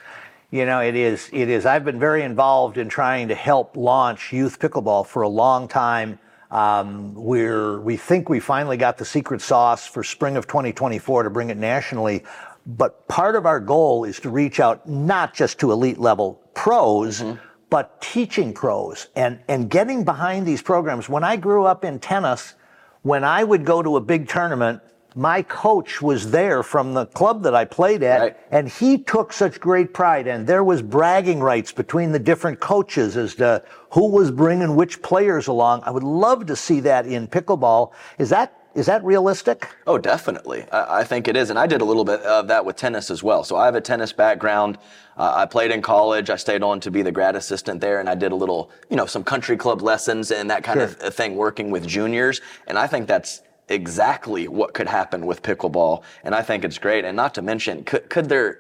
You 0.50 0.66
know, 0.66 0.80
it 0.80 0.96
is. 0.96 1.30
It 1.34 1.50
is. 1.50 1.66
I've 1.66 1.84
been 1.84 2.00
very 2.00 2.24
involved 2.24 2.78
in 2.78 2.88
trying 2.88 3.28
to 3.28 3.36
help 3.36 3.76
launch 3.76 4.32
youth 4.32 4.60
pickleball 4.60 5.06
for 5.06 5.24
a 5.24 5.28
long 5.28 5.68
time. 5.68 6.20
Um, 6.52 7.14
we're 7.16 7.82
we 7.82 7.98
think 7.98 8.30
we 8.30 8.40
finally 8.40 8.78
got 8.78 8.98
the 8.98 9.04
secret 9.04 9.42
sauce 9.42 9.86
for 9.86 10.06
spring 10.06 10.38
of 10.38 10.48
2024 10.48 11.24
to 11.24 11.30
bring 11.30 11.50
it 11.50 11.58
nationally. 11.58 12.24
But 12.66 13.06
part 13.10 13.36
of 13.36 13.46
our 13.46 13.60
goal 13.60 14.06
is 14.06 14.22
to 14.22 14.30
reach 14.30 14.62
out 14.62 14.88
not 14.88 15.34
just 15.34 15.60
to 15.60 15.74
elite 15.74 15.98
level 15.98 16.42
pros, 16.54 17.26
but 17.70 18.02
teaching 18.02 18.54
pros 18.54 19.08
and 19.18 19.40
and 19.50 19.70
getting 19.70 20.06
behind 20.06 20.48
these 20.48 20.62
programs. 20.62 21.10
When 21.10 21.26
I 21.26 21.36
grew 21.36 21.66
up 21.66 21.84
in 21.84 22.00
tennis, 22.00 22.54
when 23.02 23.26
I 23.26 23.44
would 23.44 23.66
go 23.66 23.84
to 23.84 23.98
a 23.98 24.02
big 24.02 24.30
tournament, 24.30 24.82
my 25.18 25.42
coach 25.42 26.00
was 26.02 26.30
there 26.30 26.62
from 26.62 26.94
the 26.94 27.08
club 27.08 27.42
that 27.44 27.56
I 27.56 27.66
played 27.66 28.04
at, 28.04 28.22
Right. 28.22 28.38
and 28.52 28.70
he 28.70 29.00
took 29.00 29.34
such 29.34 29.60
great 29.60 29.92
pride. 29.94 30.28
And 30.28 30.46
there 30.46 30.64
was 30.64 30.84
bragging 30.84 31.40
rights 31.42 31.72
between 31.72 32.12
the 32.12 32.20
different 32.20 32.60
coaches 32.60 33.18
as 33.18 33.34
to 33.36 33.64
who 33.90 34.10
was 34.12 34.30
bringing 34.30 34.76
which 34.76 35.02
players 35.02 35.48
along. 35.48 35.82
I 35.86 35.92
would 35.92 36.04
love 36.04 36.46
to 36.46 36.56
see 36.56 36.80
that 36.82 37.08
in 37.08 37.28
pickleball. 37.28 37.92
Is 38.20 38.30
that 38.30 38.54
is 38.76 38.86
that 38.86 39.04
realistic? 39.04 39.68
Oh, 39.88 39.98
definitely. 39.98 40.64
I, 40.72 41.00
I 41.00 41.04
think 41.04 41.28
it 41.28 41.36
is. 41.36 41.50
And 41.50 41.58
I 41.58 41.66
did 41.66 41.82
a 41.82 41.86
little 41.86 42.06
bit 42.06 42.20
of 42.22 42.48
that 42.50 42.64
with 42.64 42.76
tennis 42.76 43.10
as 43.10 43.24
well. 43.24 43.44
So 43.44 43.56
I 43.56 43.66
have 43.66 43.74
a 43.74 43.82
tennis 43.82 44.14
background. 44.14 44.78
Uh, 45.18 45.34
I 45.36 45.48
played 45.48 45.72
in 45.72 45.82
college. 45.82 46.30
I 46.30 46.36
stayed 46.36 46.62
on 46.62 46.80
to 46.82 46.92
be 46.92 47.02
the 47.02 47.12
grad 47.12 47.36
assistant 47.36 47.82
there. 47.82 48.00
And 48.00 48.08
I 48.08 48.14
did 48.14 48.32
a 48.32 48.36
little, 48.36 48.70
you 48.92 48.96
know, 48.96 49.08
some 49.08 49.24
country 49.24 49.58
club 49.58 49.82
lessons 49.82 50.30
and 50.30 50.48
that 50.52 50.64
kind 50.64 50.78
Sure. 50.80 51.08
of 51.08 51.16
thing 51.16 51.36
working 51.38 51.72
with 51.72 51.88
juniors. 51.88 52.40
And 52.68 52.78
I 52.78 52.86
think 52.86 53.08
that's 53.08 53.42
exactly 53.70 54.48
what 54.48 54.74
could 54.74 54.88
happen 54.88 55.26
with 55.26 55.42
pickleball. 55.42 56.04
And 56.24 56.34
I 56.34 56.42
think 56.42 56.64
it's 56.64 56.78
great. 56.78 57.06
And 57.06 57.16
not 57.16 57.34
to 57.36 57.42
mention, 57.42 57.84
could, 57.84 58.10
could 58.10 58.30
there, 58.30 58.60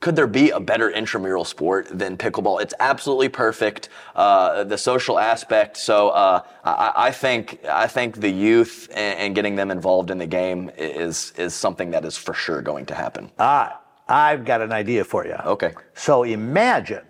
could 0.00 0.16
there 0.16 0.26
be 0.26 0.50
a 0.50 0.58
better 0.58 0.90
intramural 0.90 1.44
sport 1.44 1.86
than 1.90 2.16
pickleball? 2.16 2.62
It's 2.62 2.72
absolutely 2.80 3.28
perfect. 3.28 3.90
Uh, 4.16 4.64
the 4.64 4.78
social 4.78 5.18
aspect. 5.18 5.76
So 5.76 6.08
uh, 6.08 6.42
I, 6.64 6.92
I 6.96 7.10
think 7.10 7.60
I 7.68 7.86
think 7.86 8.16
the 8.16 8.30
youth 8.30 8.88
and, 8.94 9.18
and 9.18 9.34
getting 9.34 9.56
them 9.56 9.70
involved 9.70 10.10
in 10.10 10.16
the 10.16 10.26
game 10.26 10.70
is 10.78 11.34
is 11.36 11.54
something 11.54 11.90
that 11.90 12.06
is 12.06 12.16
for 12.16 12.32
sure 12.32 12.62
going 12.62 12.86
to 12.86 12.94
happen. 12.94 13.30
Ah, 13.38 13.80
I've 14.08 14.46
got 14.46 14.62
an 14.62 14.72
idea 14.72 15.04
for 15.04 15.26
you. 15.26 15.36
Okay. 15.44 15.74
So 15.94 16.22
imagine 16.22 17.04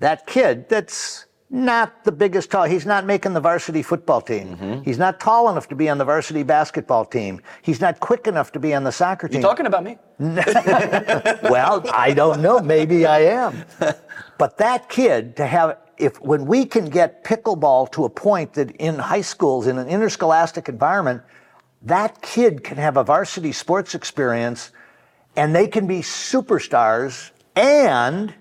that 0.00 0.26
kid 0.26 0.68
that's 0.68 1.26
not 1.54 2.02
the 2.02 2.10
biggest 2.12 2.50
tall. 2.50 2.64
He's 2.64 2.84
not 2.84 3.06
making 3.06 3.32
the 3.32 3.40
varsity 3.40 3.82
football 3.82 4.20
team. 4.20 4.56
Mm-hmm. 4.56 4.82
He's 4.82 4.98
not 4.98 5.20
tall 5.20 5.48
enough 5.48 5.68
to 5.68 5.76
be 5.76 5.88
on 5.88 5.98
the 5.98 6.04
varsity 6.04 6.42
basketball 6.42 7.04
team. 7.04 7.40
He's 7.62 7.80
not 7.80 8.00
quick 8.00 8.26
enough 8.26 8.50
to 8.52 8.58
be 8.58 8.74
on 8.74 8.82
the 8.82 8.90
soccer 8.90 9.28
team. 9.28 9.36
You 9.36 9.42
talking 9.42 9.66
about 9.66 9.84
me? 9.84 9.96
well, 10.18 11.82
I 11.92 12.12
don't 12.14 12.42
know. 12.42 12.58
Maybe 12.58 13.06
I 13.06 13.20
am. 13.20 13.64
But 14.36 14.58
that 14.58 14.88
kid 14.88 15.36
to 15.36 15.46
have, 15.46 15.78
if 15.96 16.20
when 16.20 16.46
we 16.46 16.64
can 16.64 16.86
get 16.86 17.22
pickleball 17.22 17.92
to 17.92 18.04
a 18.04 18.10
point 18.10 18.54
that 18.54 18.72
in 18.72 18.98
high 18.98 19.20
schools, 19.20 19.68
in 19.68 19.78
an 19.78 19.86
interscholastic 19.86 20.68
environment, 20.68 21.22
that 21.82 22.20
kid 22.20 22.64
can 22.64 22.76
have 22.76 22.96
a 22.96 23.04
varsity 23.04 23.52
sports 23.52 23.94
experience 23.94 24.72
and 25.36 25.54
they 25.54 25.68
can 25.68 25.86
be 25.86 26.00
superstars 26.00 27.30
and 27.54 28.34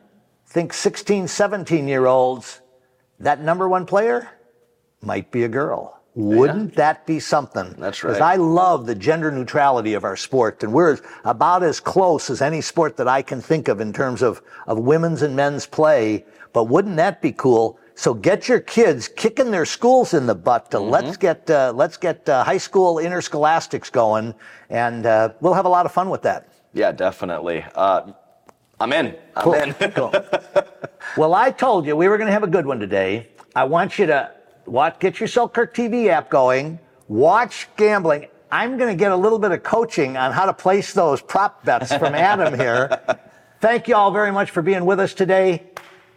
think 0.47 0.73
16, 0.73 1.27
17 1.27 1.87
year 1.87 2.07
olds, 2.07 2.61
that 3.23 3.41
number 3.41 3.67
one 3.67 3.85
player 3.85 4.29
might 5.01 5.31
be 5.31 5.43
a 5.43 5.49
girl. 5.49 5.99
Wouldn't 6.15 6.75
that 6.75 7.07
be 7.07 7.19
something? 7.19 7.73
That's 7.79 8.03
right. 8.03 8.11
Because. 8.11 8.21
I 8.21 8.35
love 8.35 8.85
the 8.85 8.93
gender 8.93 9.31
neutrality 9.31 9.95
of 9.95 10.03
our 10.03 10.15
sport, 10.15 10.63
and 10.63 10.71
we're 10.71 10.99
about 11.25 11.63
as 11.63 11.79
close 11.79 12.29
as 12.29 12.41
any 12.41 12.61
sport 12.61 12.97
that 12.97 13.07
I 13.07 13.23
can 13.23 13.41
think 13.41 13.67
of 13.67 13.81
in 13.81 13.91
terms 13.93 14.21
of, 14.21 14.41
of 14.67 14.77
women's 14.77 15.23
and 15.23 15.35
men's 15.35 15.65
play. 15.65 16.23
But 16.53 16.65
wouldn't 16.65 16.97
that 16.97 17.19
be 17.19 17.31
cool? 17.31 17.79
So 17.95 18.13
get 18.13 18.47
your 18.47 18.59
kids 18.59 19.07
kicking 19.07 19.49
their 19.49 19.65
schools 19.65 20.13
in 20.13 20.27
the 20.27 20.35
butt 20.35 20.69
to 20.71 20.79
let's 20.79 21.17
get 21.17 21.49
uh, 21.49 21.73
let's 21.75 21.97
get 21.97 22.27
uh, 22.29 22.43
high 22.43 22.57
school 22.57 22.95
interscholastics 22.95 23.91
going, 23.91 24.35
and 24.69 25.05
uh, 25.05 25.29
we'll 25.41 25.53
have 25.53 25.65
a 25.65 25.69
lot 25.69 25.85
of 25.85 25.91
fun 25.91 26.09
with 26.09 26.21
that. 26.23 26.47
Yeah, 26.73 26.91
definitely. 26.91 27.63
I'm 28.83 28.91
in. 28.91 29.15
I'm 29.35 29.43
Cool. 29.43 29.53
in. 29.53 29.73
Cool. 29.73 30.13
Well, 31.15 31.35
I 31.35 31.51
told 31.51 31.85
you 31.85 31.95
we 31.95 32.07
were 32.07 32.17
going 32.17 32.27
to 32.27 32.31
have 32.33 32.41
a 32.43 32.47
good 32.47 32.65
one 32.65 32.79
today. 32.79 33.27
I 33.55 33.65
want 33.65 33.99
you 33.99 34.07
to 34.07 34.31
watch, 34.65 34.99
get 34.99 35.19
your 35.19 35.27
Selkirk 35.27 35.75
TV 35.75 36.07
app 36.07 36.29
going, 36.29 36.79
watch 37.07 37.67
gambling. 37.77 38.29
I'm 38.51 38.77
going 38.77 38.89
to 38.89 38.99
get 38.99 39.11
a 39.11 39.15
little 39.15 39.37
bit 39.37 39.51
of 39.51 39.61
coaching 39.61 40.17
on 40.17 40.31
how 40.31 40.45
to 40.45 40.53
place 40.53 40.91
those 40.93 41.21
prop 41.21 41.63
bets 41.65 41.93
from 41.93 42.15
Adam 42.15 42.57
here. 42.57 42.99
Thank 43.61 43.87
you 43.87 43.95
all 43.95 44.11
very 44.11 44.31
much 44.31 44.49
for 44.49 44.63
being 44.63 44.85
with 44.85 44.99
us 44.99 45.13
today. 45.13 45.61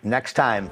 Next 0.02 0.32
time. 0.32 0.70